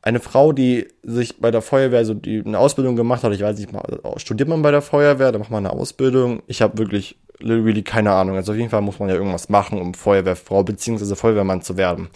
Eine 0.00 0.20
Frau, 0.20 0.52
die 0.52 0.88
sich 1.02 1.38
bei 1.38 1.50
der 1.50 1.60
Feuerwehr, 1.60 1.98
also 1.98 2.14
die 2.14 2.42
eine 2.44 2.58
Ausbildung 2.58 2.96
gemacht 2.96 3.24
hat, 3.24 3.32
ich 3.32 3.42
weiß 3.42 3.58
nicht, 3.58 3.70
studiert 4.16 4.48
man 4.48 4.62
bei 4.62 4.70
der 4.70 4.82
Feuerwehr, 4.82 5.32
da 5.32 5.38
macht 5.38 5.50
man 5.50 5.66
eine 5.66 5.74
Ausbildung. 5.74 6.42
Ich 6.46 6.62
habe 6.62 6.78
wirklich 6.78 7.18
literally 7.40 7.82
keine 7.82 8.12
Ahnung. 8.12 8.36
Also 8.36 8.52
auf 8.52 8.58
jeden 8.58 8.70
Fall 8.70 8.80
muss 8.80 8.98
man 8.98 9.10
ja 9.10 9.16
irgendwas 9.16 9.50
machen, 9.50 9.80
um 9.80 9.92
Feuerwehrfrau 9.92 10.62
bzw. 10.62 11.14
Feuerwehrmann 11.14 11.60
zu 11.60 11.76
werden. 11.76 12.08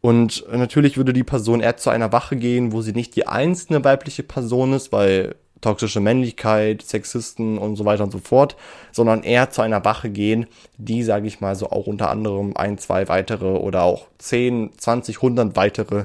Und 0.00 0.44
natürlich 0.52 0.96
würde 0.96 1.12
die 1.12 1.24
Person 1.24 1.60
eher 1.60 1.76
zu 1.76 1.90
einer 1.90 2.12
Wache 2.12 2.36
gehen, 2.36 2.72
wo 2.72 2.82
sie 2.82 2.92
nicht 2.92 3.16
die 3.16 3.26
einzelne 3.26 3.82
weibliche 3.84 4.22
Person 4.22 4.72
ist, 4.72 4.92
weil 4.92 5.34
toxische 5.60 6.00
Männlichkeit, 6.00 6.82
Sexisten 6.82 7.58
und 7.58 7.76
so 7.76 7.84
weiter 7.84 8.04
und 8.04 8.12
so 8.12 8.18
fort, 8.18 8.56
sondern 8.92 9.22
eher 9.22 9.50
zu 9.50 9.62
einer 9.62 9.84
Wache 9.84 10.10
gehen, 10.10 10.46
die, 10.76 11.02
sage 11.02 11.26
ich 11.26 11.40
mal, 11.40 11.56
so 11.56 11.70
auch 11.70 11.86
unter 11.86 12.10
anderem 12.10 12.56
ein, 12.56 12.78
zwei 12.78 13.08
weitere 13.08 13.46
oder 13.46 13.82
auch 13.82 14.06
10, 14.18 14.70
20, 14.78 15.16
100 15.16 15.56
weitere 15.56 16.04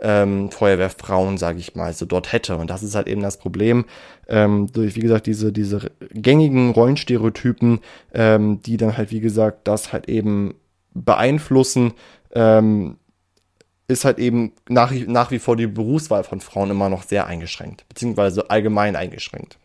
ähm, 0.00 0.50
Feuerwehrfrauen, 0.50 1.38
sage 1.38 1.58
ich 1.58 1.74
mal, 1.74 1.92
so 1.92 2.06
dort 2.06 2.32
hätte. 2.32 2.56
Und 2.56 2.70
das 2.70 2.82
ist 2.82 2.94
halt 2.94 3.06
eben 3.06 3.22
das 3.22 3.38
Problem, 3.38 3.84
ähm, 4.28 4.68
durch, 4.72 4.96
wie 4.96 5.00
gesagt, 5.00 5.26
diese, 5.26 5.52
diese 5.52 5.90
gängigen 6.12 6.70
Rollenstereotypen, 6.70 7.80
ähm, 8.12 8.60
die 8.62 8.76
dann 8.76 8.96
halt, 8.96 9.10
wie 9.10 9.20
gesagt, 9.20 9.68
das 9.68 9.92
halt 9.92 10.08
eben 10.08 10.54
beeinflussen, 10.94 11.92
ähm, 12.34 12.96
ist 13.88 14.04
halt 14.04 14.18
eben 14.18 14.52
nach, 14.68 14.92
nach 14.92 15.30
wie 15.30 15.38
vor 15.38 15.56
die 15.56 15.66
Berufswahl 15.66 16.24
von 16.24 16.40
Frauen 16.40 16.70
immer 16.70 16.88
noch 16.88 17.02
sehr 17.02 17.26
eingeschränkt, 17.26 17.84
beziehungsweise 17.88 18.50
allgemein 18.50 18.96
eingeschränkt. 18.96 19.58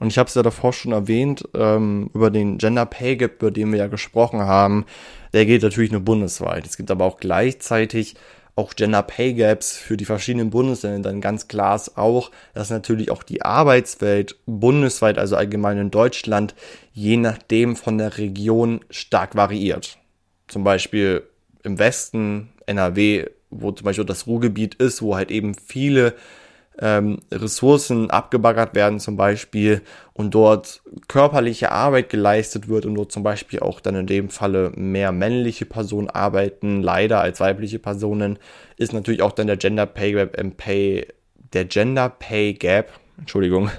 Und 0.00 0.08
ich 0.08 0.18
habe 0.18 0.28
es 0.28 0.34
ja 0.34 0.42
davor 0.42 0.72
schon 0.72 0.92
erwähnt, 0.92 1.48
ähm, 1.54 2.10
über 2.14 2.30
den 2.30 2.58
Gender 2.58 2.84
Pay 2.84 3.16
Gap, 3.16 3.40
über 3.40 3.50
den 3.50 3.70
wir 3.70 3.78
ja 3.78 3.86
gesprochen 3.86 4.40
haben, 4.40 4.86
der 5.32 5.46
geht 5.46 5.62
natürlich 5.62 5.92
nur 5.92 6.00
bundesweit. 6.00 6.66
Es 6.66 6.76
gibt 6.76 6.90
aber 6.90 7.04
auch 7.04 7.18
gleichzeitig 7.18 8.16
auch 8.56 8.74
Gender 8.74 9.02
Pay 9.02 9.34
Gaps 9.34 9.76
für 9.76 9.96
die 9.96 10.04
verschiedenen 10.04 10.50
Bundesländer. 10.50 11.10
Dann 11.10 11.20
ganz 11.20 11.48
klar 11.48 11.76
ist 11.76 11.96
auch, 11.96 12.30
dass 12.54 12.70
natürlich 12.70 13.10
auch 13.10 13.22
die 13.22 13.42
Arbeitswelt 13.42 14.36
bundesweit, 14.46 15.18
also 15.18 15.36
allgemein 15.36 15.78
in 15.78 15.90
Deutschland, 15.90 16.54
je 16.92 17.16
nachdem 17.16 17.76
von 17.76 17.98
der 17.98 18.18
Region 18.18 18.80
stark 18.90 19.34
variiert. 19.34 19.98
Zum 20.46 20.62
Beispiel 20.62 21.22
im 21.62 21.78
Westen, 21.78 22.50
NRW, 22.66 23.26
wo 23.60 23.72
zum 23.72 23.84
Beispiel 23.84 24.04
das 24.04 24.26
Ruhrgebiet 24.26 24.74
ist, 24.76 25.02
wo 25.02 25.16
halt 25.16 25.30
eben 25.30 25.54
viele 25.54 26.14
ähm, 26.80 27.20
Ressourcen 27.30 28.10
abgebaggert 28.10 28.74
werden 28.74 28.98
zum 28.98 29.16
Beispiel 29.16 29.82
und 30.12 30.34
dort 30.34 30.82
körperliche 31.08 31.70
Arbeit 31.70 32.08
geleistet 32.08 32.68
wird 32.68 32.86
und 32.86 32.94
dort 32.94 33.12
zum 33.12 33.22
Beispiel 33.22 33.60
auch 33.60 33.80
dann 33.80 33.94
in 33.94 34.06
dem 34.06 34.28
Falle 34.28 34.72
mehr 34.74 35.12
männliche 35.12 35.66
Personen 35.66 36.10
arbeiten, 36.10 36.82
leider 36.82 37.20
als 37.20 37.40
weibliche 37.40 37.78
Personen, 37.78 38.38
ist 38.76 38.92
natürlich 38.92 39.22
auch 39.22 39.32
dann 39.32 39.46
der 39.46 39.56
Gender 39.56 39.86
Pay 39.86 40.12
Gap, 40.12 40.38
ähm, 40.38 40.52
Pay, 40.52 41.06
der 41.52 41.64
Gender 41.66 42.08
Pay 42.08 42.54
Gap, 42.54 42.88
Entschuldigung, 43.18 43.70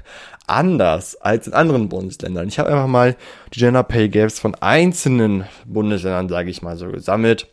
anders 0.47 1.15
als 1.17 1.47
in 1.47 1.53
anderen 1.53 1.89
Bundesländern. 1.89 2.47
Ich 2.47 2.59
habe 2.59 2.69
einfach 2.69 2.87
mal 2.87 3.17
die 3.53 3.59
Gender 3.59 3.83
Pay 3.83 4.07
Gaps 4.07 4.39
von 4.39 4.55
einzelnen 4.55 5.45
Bundesländern, 5.65 6.29
sage 6.29 6.49
ich 6.49 6.61
mal 6.61 6.77
so, 6.77 6.87
gesammelt 6.87 7.47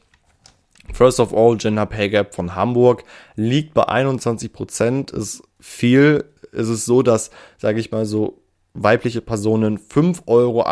First 0.92 1.20
of 1.20 1.32
all, 1.32 1.56
Gender 1.56 1.86
Pay 1.86 2.10
Gap 2.10 2.34
von 2.34 2.54
Hamburg 2.54 3.04
liegt 3.36 3.74
bei 3.74 3.88
21 3.88 4.52
Prozent, 4.52 5.10
ist 5.10 5.42
viel. 5.60 6.24
Es 6.52 6.68
ist 6.68 6.84
so, 6.84 7.02
dass, 7.02 7.30
sage 7.58 7.80
ich 7.80 7.90
mal 7.90 8.04
so, 8.04 8.42
weibliche 8.74 9.20
Personen 9.20 9.78
5,58 9.78 10.24
Euro 10.26 10.64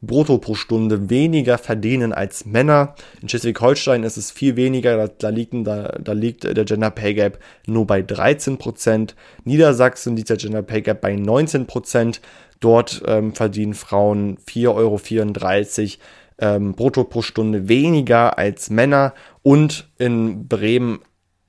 brutto 0.00 0.38
pro 0.38 0.54
Stunde 0.54 1.10
weniger 1.10 1.58
verdienen 1.58 2.12
als 2.12 2.44
Männer. 2.46 2.94
In 3.20 3.28
Schleswig-Holstein 3.28 4.04
ist 4.04 4.16
es 4.16 4.30
viel 4.30 4.56
weniger, 4.56 4.96
da, 4.96 5.08
da, 5.08 5.28
liegt, 5.28 5.54
da, 5.66 5.96
da 6.00 6.12
liegt 6.12 6.44
der 6.44 6.64
Gender 6.64 6.90
Pay 6.90 7.14
Gap 7.14 7.38
nur 7.66 7.86
bei 7.86 8.02
13 8.02 8.58
Prozent. 8.58 9.14
Niedersachsen 9.44 10.16
liegt 10.16 10.30
der 10.30 10.36
Gender 10.36 10.62
Pay 10.62 10.82
Gap 10.82 11.00
bei 11.00 11.14
19 11.14 11.66
Prozent. 11.66 12.20
Dort 12.60 13.02
ähm, 13.06 13.34
verdienen 13.34 13.74
Frauen 13.74 14.38
4,34 14.38 14.68
Euro 14.74 14.98
ähm, 16.38 16.72
brutto 16.72 17.04
pro 17.04 17.22
Stunde 17.22 17.68
weniger 17.68 18.38
als 18.38 18.70
Männer 18.70 19.14
und 19.42 19.88
in 19.98 20.48
Bremen 20.48 21.00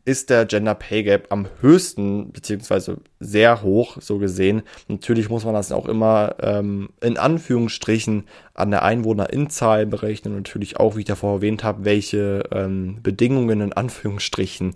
ist 0.10 0.32
der 0.32 0.46
Gender 0.46 0.74
Pay 0.74 1.04
Gap 1.04 1.28
am 1.30 1.48
höchsten, 1.62 2.32
beziehungsweise 2.32 2.98
sehr 3.20 3.62
hoch, 3.62 3.98
so 4.00 4.18
gesehen. 4.18 4.64
Natürlich 4.88 5.30
muss 5.30 5.46
man 5.46 5.54
das 5.54 5.72
auch 5.72 5.86
immer 5.86 6.36
ähm, 6.42 6.90
in 7.02 7.18
Anführungsstrichen 7.18 8.24
an 8.56 8.72
der 8.72 8.82
Einwohnerinzahl 8.82 9.86
berechnen. 9.86 10.36
natürlich 10.36 10.78
auch, 10.78 10.96
wie 10.96 11.02
ich 11.02 11.06
davor 11.06 11.36
erwähnt 11.36 11.64
habe, 11.64 11.86
welche 11.86 12.44
ähm, 12.52 12.98
Bedingungen 13.04 13.62
in 13.62 13.74
Anführungsstrichen 13.74 14.74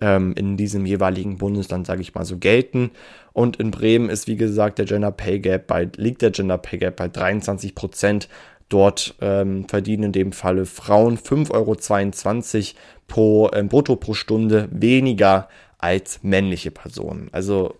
ähm, 0.00 0.34
in 0.36 0.56
diesem 0.56 0.86
jeweiligen 0.86 1.38
Bundesland, 1.38 1.86
sage 1.86 2.02
ich 2.02 2.14
mal 2.14 2.24
so, 2.24 2.36
gelten. 2.38 2.90
Und 3.32 3.56
in 3.56 3.72
Bremen 3.72 4.08
ist, 4.08 4.28
wie 4.28 4.36
gesagt, 4.36 4.78
der 4.78 4.86
Gender 4.86 5.10
Pay 5.10 5.40
Gap 5.40 5.66
bei, 5.66 5.88
liegt 5.96 6.22
der 6.22 6.30
Gender 6.30 6.58
Pay 6.58 6.78
Gap 6.78 6.96
bei 6.96 7.08
23 7.08 7.74
Prozent. 7.74 8.28
Dort 8.68 9.14
ähm, 9.20 9.68
verdienen 9.68 10.04
in 10.04 10.12
dem 10.12 10.32
Falle 10.32 10.66
Frauen 10.66 11.18
5,22 11.18 11.52
Euro 11.54 12.78
pro 13.06 13.48
äh, 13.50 13.62
brutto 13.62 13.96
pro 13.96 14.14
Stunde 14.14 14.68
weniger 14.72 15.48
als 15.78 16.20
männliche 16.22 16.70
Personen. 16.72 17.28
Also 17.32 17.76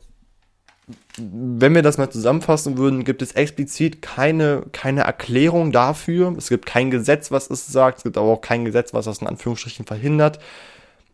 wenn 1.19 1.75
wir 1.75 1.83
das 1.83 1.99
mal 1.99 2.11
zusammenfassen 2.11 2.79
würden, 2.79 3.03
gibt 3.03 3.21
es 3.23 3.33
explizit 3.33 4.03
keine, 4.03 4.65
keine 4.71 5.01
Erklärung 5.01 5.73
dafür. 5.73 6.35
Es 6.39 6.49
gibt 6.49 6.67
kein 6.67 6.91
Gesetz, 6.91 7.33
was 7.33 7.51
es 7.51 7.67
sagt. 7.67 7.99
Es 7.99 8.05
gibt 8.05 8.17
aber 8.17 8.29
auch 8.29 8.41
kein 8.41 8.65
Gesetz, 8.65 8.95
was 8.95 9.07
das 9.07 9.19
in 9.19 9.27
Anführungsstrichen 9.27 9.87
verhindert. 9.87 10.39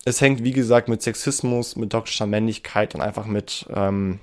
Es 0.04 0.20
hängt, 0.20 0.44
wie 0.44 0.52
gesagt, 0.52 0.88
mit 0.88 1.00
Sexismus, 1.00 1.76
mit 1.76 1.90
toxischer 1.90 2.26
Männlichkeit 2.26 2.94
und 2.94 3.00
einfach 3.00 3.24
mit 3.24 3.66
ähm, 3.72 4.18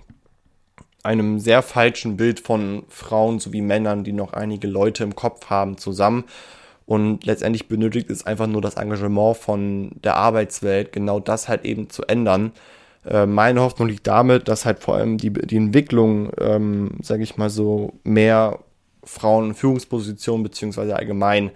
einem 1.03 1.39
sehr 1.39 1.61
falschen 1.61 2.17
Bild 2.17 2.39
von 2.39 2.83
Frauen 2.89 3.39
sowie 3.39 3.61
Männern, 3.61 4.03
die 4.03 4.11
noch 4.11 4.33
einige 4.33 4.67
Leute 4.67 5.03
im 5.03 5.15
Kopf 5.15 5.49
haben, 5.49 5.77
zusammen. 5.77 6.25
Und 6.85 7.25
letztendlich 7.25 7.67
benötigt 7.67 8.09
es 8.09 8.25
einfach 8.25 8.47
nur 8.47 8.61
das 8.61 8.75
Engagement 8.75 9.37
von 9.37 9.91
der 10.03 10.15
Arbeitswelt, 10.15 10.91
genau 10.91 11.19
das 11.19 11.47
halt 11.47 11.63
eben 11.63 11.89
zu 11.89 12.03
ändern. 12.03 12.51
Äh, 13.05 13.27
meine 13.27 13.61
Hoffnung 13.61 13.89
liegt 13.89 14.07
damit, 14.07 14.47
dass 14.47 14.65
halt 14.65 14.79
vor 14.79 14.95
allem 14.95 15.17
die, 15.17 15.31
die 15.31 15.57
Entwicklung, 15.57 16.31
ähm, 16.39 16.91
sage 17.01 17.23
ich 17.23 17.37
mal 17.37 17.49
so, 17.49 17.93
mehr 18.03 18.59
Frauen 19.03 19.49
in 19.49 19.53
Führungspositionen 19.55 20.43
beziehungsweise 20.43 20.95
allgemein 20.95 21.51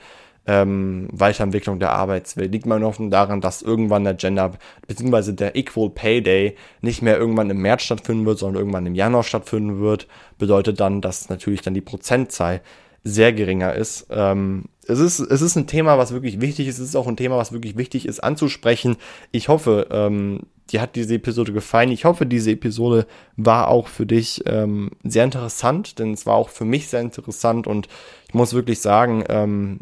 ähm, 0.46 1.08
Weiterentwicklung 1.12 1.80
der 1.80 1.94
Arbeitswelt. 1.94 2.52
Liegt 2.52 2.66
meine 2.66 2.86
Hoffnung 2.86 3.10
daran, 3.10 3.42
dass 3.42 3.62
irgendwann 3.62 4.04
der 4.04 4.16
Gender 4.16 4.52
bzw. 4.88 5.32
der 5.34 5.56
Equal 5.56 5.90
Pay 5.90 6.22
Day 6.22 6.56
nicht 6.82 7.02
mehr 7.02 7.18
irgendwann 7.18 7.50
im 7.50 7.62
März 7.62 7.84
stattfinden 7.84 8.26
wird, 8.26 8.40
sondern 8.40 8.60
irgendwann 8.60 8.86
im 8.86 8.96
Januar 8.96 9.24
stattfinden 9.24 9.80
wird. 9.80 10.08
Bedeutet 10.38 10.80
dann, 10.80 11.02
dass 11.02 11.30
natürlich 11.30 11.62
dann 11.62 11.74
die 11.74 11.82
Prozentzahl 11.82 12.62
sehr 13.04 13.34
geringer 13.34 13.74
ist. 13.74 14.08
Ähm, 14.10 14.66
es 14.88 15.00
ist, 15.00 15.20
es 15.20 15.42
ist 15.42 15.56
ein 15.56 15.68
Thema, 15.68 15.98
was 15.98 16.14
wirklich 16.14 16.42
wichtig 16.42 16.68
ist. 16.68 16.80
Es 16.80 16.90
ist 16.90 16.96
auch 16.96 17.08
ein 17.08 17.18
Thema, 17.18 17.38
was 17.38 17.52
wirklich 17.52 17.78
wichtig 17.78 18.06
ist 18.06 18.22
anzusprechen. 18.22 18.98
Ich 19.32 19.48
hoffe, 19.48 19.88
ähm, 19.92 20.42
dir 20.70 20.82
hat 20.82 20.96
diese 20.96 21.16
Episode 21.16 21.54
gefallen. 21.54 21.92
Ich 21.92 22.06
hoffe, 22.06 22.26
diese 22.26 22.52
Episode 22.52 23.06
war 23.36 23.68
auch 23.68 23.88
für 23.88 24.06
dich 24.06 24.44
ähm, 24.46 24.92
sehr 25.04 25.24
interessant, 25.24 26.00
denn 26.00 26.14
es 26.14 26.26
war 26.26 26.36
auch 26.36 26.50
für 26.50 26.66
mich 26.66 26.88
sehr 26.88 27.02
interessant 27.02 27.68
und 27.68 27.88
ich 28.28 28.34
muss 28.34 28.54
wirklich 28.54 28.80
sagen, 28.80 29.24
ähm, 29.30 29.80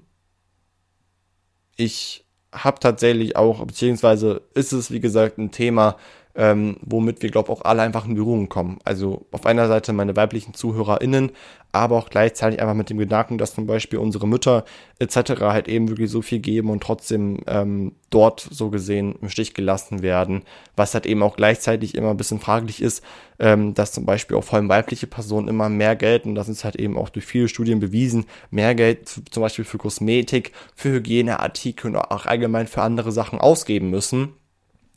ich 1.82 2.26
habe 2.54 2.80
tatsächlich 2.80 3.36
auch, 3.36 3.66
beziehungsweise 3.66 4.42
ist 4.54 4.74
es, 4.74 4.92
wie 4.92 5.00
gesagt, 5.00 5.38
ein 5.38 5.52
Thema, 5.52 5.98
ähm, 6.36 6.78
womit 6.82 7.22
wir, 7.22 7.30
glaube 7.30 7.52
ich, 7.52 7.60
auch 7.60 7.66
alle 7.66 7.82
einfach 7.82 8.06
in 8.06 8.16
Berührung 8.16 8.50
kommen. 8.50 8.80
Also 8.84 9.26
auf 9.32 9.46
einer 9.46 9.68
Seite 9.68 9.94
meine 9.94 10.16
weiblichen 10.16 10.54
ZuhörerInnen, 10.54 11.32
aber 11.74 11.98
auch 11.98 12.10
gleichzeitig 12.10 12.62
einfach 12.62 12.74
mit 12.74 12.90
dem 12.90 12.98
Gedanken, 12.98 13.38
dass 13.38 13.56
zum 13.56 13.66
Beispiel 13.66 14.00
unsere 14.00 14.28
Mütter 14.28 14.66
etc. 15.00 15.42
halt 15.42 15.68
eben 15.68 15.88
wirklich 15.88 16.10
so 16.12 16.22
viel 16.22 16.40
geben 16.40 16.70
und 16.70 16.84
trotzdem 16.84 17.40
ähm, 17.48 17.94
dort 18.10 18.46
so 18.50 18.70
gesehen 18.70 19.16
im 19.22 19.30
Stich 19.30 19.54
gelassen 19.54 20.02
werden, 20.02 20.44
was 20.76 20.94
halt 20.94 21.06
eben 21.06 21.24
auch 21.24 21.38
gleichzeitig 21.38 21.96
immer 21.96 22.12
ein 22.12 22.18
bisschen 22.18 22.40
fraglich 22.40 22.82
ist, 22.82 23.04
ähm, 23.40 23.74
dass 23.74 23.94
zum 23.94 24.06
Beispiel 24.06 24.36
auch 24.38 24.44
vor 24.44 24.58
allem 24.58 24.70
weibliche 24.70 25.08
Personen 25.08 25.48
immer 25.48 25.70
mehr 25.70 25.96
Geld, 25.96 26.26
und 26.26 26.36
das 26.36 26.50
ist 26.50 26.64
halt 26.64 26.76
eben 26.76 26.98
auch 26.98 27.10
durch 27.10 27.26
viele 27.26 27.48
Studien 27.48 27.80
bewiesen, 27.80 28.26
mehr 28.50 28.76
Geld 28.76 29.08
zum 29.08 29.42
Beispiel 29.42 29.66
für 29.66 29.78
Kosmetik, 29.78 30.52
für 30.76 30.92
Hygieneartikel 30.92 31.92
und 31.92 31.98
auch 31.98 32.26
allgemein 32.26 32.68
für 32.68 32.82
andere 32.82 33.12
Sachen 33.12 33.40
ausgeben 33.40 33.90
müssen 33.90 34.34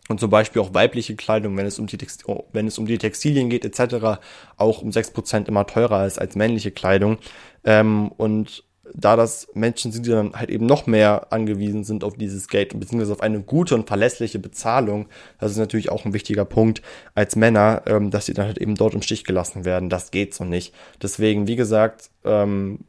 und 0.08 0.20
zum 0.20 0.30
Beispiel 0.30 0.60
auch 0.60 0.74
weibliche 0.74 1.16
Kleidung, 1.16 1.56
wenn 1.56 1.66
es 1.66 1.78
um 1.78 1.86
die, 1.86 1.96
Text 1.96 2.28
oh, 2.28 2.44
wenn 2.52 2.66
es 2.66 2.78
um 2.78 2.86
die 2.86 2.98
Textilien 2.98 3.48
geht 3.48 3.64
etc., 3.64 4.20
auch 4.56 4.82
um 4.82 4.92
sechs 4.92 5.10
Prozent 5.10 5.48
immer 5.48 5.66
teurer 5.66 6.06
ist 6.06 6.18
als 6.18 6.36
männliche 6.36 6.70
Kleidung. 6.70 7.18
Ähm, 7.64 8.08
und 8.08 8.64
da 8.92 9.16
das 9.16 9.48
Menschen 9.54 9.92
sind, 9.92 10.04
die 10.06 10.10
dann 10.10 10.34
halt 10.34 10.50
eben 10.50 10.66
noch 10.66 10.86
mehr 10.86 11.32
angewiesen 11.32 11.84
sind 11.84 12.04
auf 12.04 12.16
dieses 12.16 12.48
Geld, 12.48 12.78
beziehungsweise 12.78 13.12
auf 13.12 13.22
eine 13.22 13.40
gute 13.40 13.74
und 13.74 13.88
verlässliche 13.88 14.38
Bezahlung, 14.38 15.06
das 15.38 15.52
ist 15.52 15.58
natürlich 15.58 15.90
auch 15.90 16.04
ein 16.04 16.12
wichtiger 16.12 16.44
Punkt 16.44 16.82
als 17.14 17.34
Männer, 17.34 17.82
ähm, 17.86 18.10
dass 18.10 18.26
sie 18.26 18.34
dann 18.34 18.46
halt 18.46 18.58
eben 18.58 18.74
dort 18.74 18.94
im 18.94 19.02
Stich 19.02 19.24
gelassen 19.24 19.64
werden. 19.64 19.88
Das 19.88 20.10
geht 20.10 20.34
so 20.34 20.44
nicht. 20.44 20.74
Deswegen, 21.02 21.46
wie 21.46 21.56
gesagt, 21.56 22.10
ähm, 22.24 22.80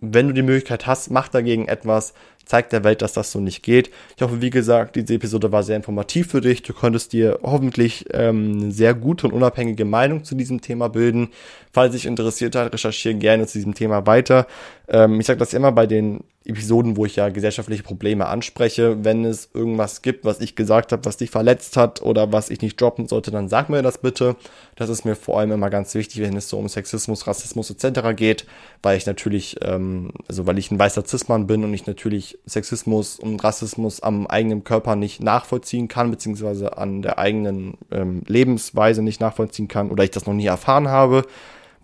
wenn 0.00 0.28
du 0.28 0.34
die 0.34 0.42
Möglichkeit 0.42 0.86
hast, 0.86 1.10
mach 1.10 1.28
dagegen 1.28 1.66
etwas, 1.66 2.14
zeig 2.48 2.70
der 2.70 2.82
Welt, 2.82 3.02
dass 3.02 3.12
das 3.12 3.30
so 3.30 3.40
nicht 3.40 3.62
geht. 3.62 3.90
Ich 4.16 4.22
hoffe, 4.22 4.40
wie 4.40 4.50
gesagt, 4.50 4.96
diese 4.96 5.14
Episode 5.14 5.52
war 5.52 5.62
sehr 5.62 5.76
informativ 5.76 6.30
für 6.30 6.40
dich. 6.40 6.62
Du 6.62 6.72
konntest 6.72 7.12
dir 7.12 7.38
hoffentlich 7.42 8.06
ähm, 8.12 8.62
eine 8.62 8.72
sehr 8.72 8.94
gute 8.94 9.26
und 9.26 9.34
unabhängige 9.34 9.84
Meinung 9.84 10.24
zu 10.24 10.34
diesem 10.34 10.60
Thema 10.60 10.88
bilden. 10.88 11.28
Falls 11.72 11.92
dich 11.92 12.06
interessiert 12.06 12.56
hat, 12.56 12.72
recherchiere 12.72 13.14
gerne 13.14 13.46
zu 13.46 13.58
diesem 13.58 13.74
Thema 13.74 14.06
weiter. 14.06 14.46
Ähm, 14.88 15.20
ich 15.20 15.26
sage 15.26 15.38
das 15.38 15.52
immer 15.52 15.72
bei 15.72 15.86
den 15.86 16.24
Episoden, 16.48 16.96
wo 16.96 17.04
ich 17.04 17.16
ja 17.16 17.28
gesellschaftliche 17.28 17.82
Probleme 17.82 18.26
anspreche. 18.26 19.04
Wenn 19.04 19.26
es 19.26 19.50
irgendwas 19.52 20.00
gibt, 20.00 20.24
was 20.24 20.40
ich 20.40 20.56
gesagt 20.56 20.92
habe, 20.92 21.04
was 21.04 21.18
dich 21.18 21.30
verletzt 21.30 21.76
hat 21.76 22.00
oder 22.00 22.32
was 22.32 22.48
ich 22.48 22.62
nicht 22.62 22.80
droppen 22.80 23.06
sollte, 23.06 23.30
dann 23.30 23.50
sag 23.50 23.68
mir 23.68 23.82
das 23.82 23.98
bitte. 23.98 24.34
Das 24.74 24.88
ist 24.88 25.04
mir 25.04 25.14
vor 25.14 25.38
allem 25.38 25.52
immer 25.52 25.68
ganz 25.68 25.94
wichtig, 25.94 26.22
wenn 26.22 26.36
es 26.36 26.48
so 26.48 26.58
um 26.58 26.68
Sexismus, 26.68 27.26
Rassismus 27.26 27.70
etc. 27.70 28.16
geht, 28.16 28.46
weil 28.82 28.96
ich 28.96 29.04
natürlich, 29.04 29.56
ähm, 29.60 30.10
also 30.26 30.46
weil 30.46 30.56
ich 30.56 30.70
ein 30.70 30.78
weißer 30.78 31.04
Cis-Mann 31.04 31.46
bin 31.46 31.64
und 31.64 31.74
ich 31.74 31.86
natürlich 31.86 32.37
Sexismus 32.46 33.18
und 33.18 33.42
Rassismus 33.42 34.00
am 34.00 34.26
eigenen 34.26 34.64
Körper 34.64 34.96
nicht 34.96 35.22
nachvollziehen 35.22 35.88
kann, 35.88 36.10
beziehungsweise 36.10 36.78
an 36.78 37.02
der 37.02 37.18
eigenen 37.18 37.78
ähm, 37.90 38.22
Lebensweise 38.26 39.02
nicht 39.02 39.20
nachvollziehen 39.20 39.68
kann 39.68 39.90
oder 39.90 40.04
ich 40.04 40.10
das 40.10 40.26
noch 40.26 40.34
nie 40.34 40.46
erfahren 40.46 40.88
habe 40.88 41.24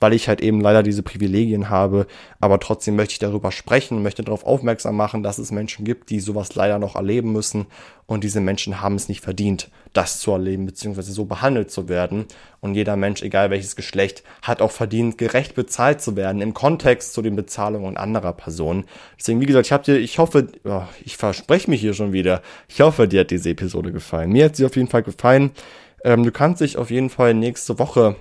weil 0.00 0.12
ich 0.12 0.28
halt 0.28 0.40
eben 0.40 0.60
leider 0.60 0.82
diese 0.82 1.02
Privilegien 1.02 1.70
habe. 1.70 2.06
Aber 2.40 2.60
trotzdem 2.60 2.96
möchte 2.96 3.12
ich 3.12 3.18
darüber 3.18 3.52
sprechen, 3.52 4.02
möchte 4.02 4.22
darauf 4.22 4.44
aufmerksam 4.44 4.96
machen, 4.96 5.22
dass 5.22 5.38
es 5.38 5.50
Menschen 5.50 5.84
gibt, 5.84 6.10
die 6.10 6.20
sowas 6.20 6.54
leider 6.54 6.78
noch 6.78 6.96
erleben 6.96 7.32
müssen. 7.32 7.66
Und 8.06 8.22
diese 8.22 8.40
Menschen 8.40 8.82
haben 8.82 8.96
es 8.96 9.08
nicht 9.08 9.22
verdient, 9.22 9.70
das 9.94 10.20
zu 10.20 10.32
erleben, 10.32 10.66
beziehungsweise 10.66 11.12
so 11.12 11.24
behandelt 11.24 11.70
zu 11.70 11.88
werden. 11.88 12.26
Und 12.60 12.74
jeder 12.74 12.96
Mensch, 12.96 13.22
egal 13.22 13.50
welches 13.50 13.76
Geschlecht, 13.76 14.22
hat 14.42 14.60
auch 14.60 14.72
verdient, 14.72 15.16
gerecht 15.16 15.54
bezahlt 15.54 16.02
zu 16.02 16.14
werden 16.14 16.42
im 16.42 16.52
Kontext 16.52 17.14
zu 17.14 17.22
den 17.22 17.36
Bezahlungen 17.36 17.96
anderer 17.96 18.34
Personen. 18.34 18.84
Deswegen, 19.18 19.40
wie 19.40 19.46
gesagt, 19.46 19.66
ich 19.66 19.72
habe 19.72 19.84
dir, 19.84 19.96
ich 19.96 20.18
hoffe, 20.18 20.48
oh, 20.64 20.82
ich 21.04 21.16
verspreche 21.16 21.70
mich 21.70 21.80
hier 21.80 21.94
schon 21.94 22.12
wieder. 22.12 22.42
Ich 22.68 22.80
hoffe, 22.80 23.08
dir 23.08 23.20
hat 23.20 23.30
diese 23.30 23.50
Episode 23.50 23.90
gefallen. 23.90 24.32
Mir 24.32 24.46
hat 24.46 24.56
sie 24.56 24.66
auf 24.66 24.76
jeden 24.76 24.88
Fall 24.88 25.02
gefallen. 25.02 25.52
Ähm, 26.04 26.24
du 26.24 26.30
kannst 26.30 26.60
dich 26.60 26.76
auf 26.76 26.90
jeden 26.90 27.08
Fall 27.08 27.32
nächste 27.32 27.78
Woche 27.78 28.16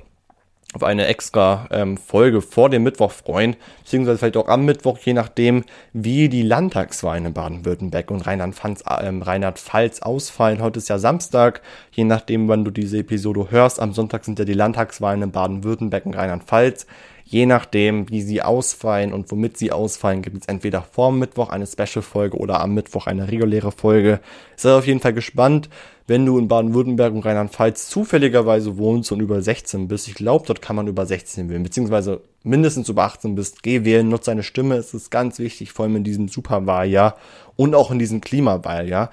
auf 0.74 0.84
eine 0.84 1.06
extra 1.08 1.68
ähm, 1.72 1.98
Folge 1.98 2.42
vor 2.42 2.70
dem 2.70 2.84
Mittwoch 2.84 3.12
freuen, 3.12 3.56
beziehungsweise 3.84 4.18
vielleicht 4.18 4.38
auch 4.38 4.48
am 4.48 4.66
Mittwoch, 4.66 4.98
je 5.00 5.14
nachdem, 5.14 5.64
wie 5.94 6.30
die 6.30 6.42
Landtagswahlen 6.42 7.26
in 7.26 7.34
Baden-Württemberg 7.34 8.10
und 8.12 8.26
Rheinland-Pfalz 8.26 8.84
ähm, 9.02 9.22
Rheinland 9.22 9.60
ausfallen. 10.02 10.62
Heute 10.62 10.80
ist 10.80 10.90
ja 10.90 10.98
Samstag, 10.98 11.62
je 11.92 12.04
nachdem, 12.04 12.48
wann 12.48 12.66
du 12.66 12.72
diese 12.72 12.98
Episode 12.98 13.52
hörst. 13.52 13.80
Am 13.80 13.94
Sonntag 13.94 14.26
sind 14.26 14.40
ja 14.40 14.46
die 14.46 14.54
Landtagswahlen 14.54 15.22
in 15.22 15.32
Baden-Württemberg 15.32 16.06
und 16.06 16.16
Rheinland-Pfalz. 16.16 16.88
Je 17.26 17.46
nachdem, 17.46 18.10
wie 18.10 18.22
sie 18.22 18.42
ausfallen 18.42 19.14
und 19.14 19.32
womit 19.32 19.58
sie 19.58 19.72
ausfallen, 19.72 20.22
gibt 20.22 20.42
es 20.42 20.48
entweder 20.48 20.82
vor 20.82 21.12
Mittwoch 21.12 21.50
eine 21.50 21.66
Special-Folge 21.66 22.38
oder 22.38 22.60
am 22.60 22.74
Mittwoch 22.74 23.08
eine 23.08 23.32
reguläre 23.32 23.72
Folge. 23.72 24.20
Sei 24.56 24.74
auf 24.74 24.86
jeden 24.86 25.00
Fall 25.00 25.14
gespannt, 25.14 25.70
wenn 26.06 26.26
du 26.26 26.38
in 26.38 26.48
Baden-Württemberg 26.48 27.14
und 27.14 27.26
Rheinland-Pfalz 27.26 27.90
zufälligerweise 27.90 28.78
wohnst 28.78 29.12
und 29.12 29.22
über 29.22 29.42
16 29.42 29.88
bist. 29.88 30.08
Ich 30.08 30.16
glaube, 30.16 30.46
dort 30.46 30.62
kann 30.62 30.76
man 30.76 30.88
über 30.88 31.06
16 31.06 31.50
wählen, 31.50 31.64
beziehungsweise 31.64 32.22
mindestens 32.44 32.90
über 32.90 33.04
18 33.04 33.36
bist. 33.36 33.64
Geh 33.64 33.86
wählen, 33.86 34.10
nutze 34.10 34.32
deine 34.32 34.44
Stimme. 34.44 34.76
Es 34.76 34.94
ist 34.94 35.10
ganz 35.10 35.40
wichtig, 35.40 35.72
vor 35.72 35.86
allem 35.86 35.96
in 35.96 36.04
diesem 36.04 36.28
Superwahljahr 36.28 37.16
und 37.56 37.74
auch 37.74 37.90
in 37.90 38.00
diesem 38.00 38.22
Klimawahljahr. 38.22 39.10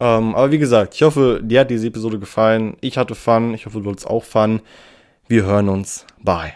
Ähm, 0.00 0.34
aber 0.34 0.50
wie 0.50 0.58
gesagt, 0.58 0.94
ich 0.94 1.02
hoffe, 1.02 1.40
dir 1.42 1.60
hat 1.60 1.70
diese 1.70 1.86
Episode 1.86 2.18
gefallen. 2.18 2.76
Ich 2.80 2.98
hatte 2.98 3.14
Fun. 3.14 3.54
Ich 3.54 3.66
hoffe, 3.66 3.80
du 3.80 3.90
hattest 3.90 4.06
auch 4.06 4.24
Fun. 4.24 4.60
Wir 5.28 5.44
hören 5.44 5.68
uns. 5.68 6.06
Bye. 6.22 6.52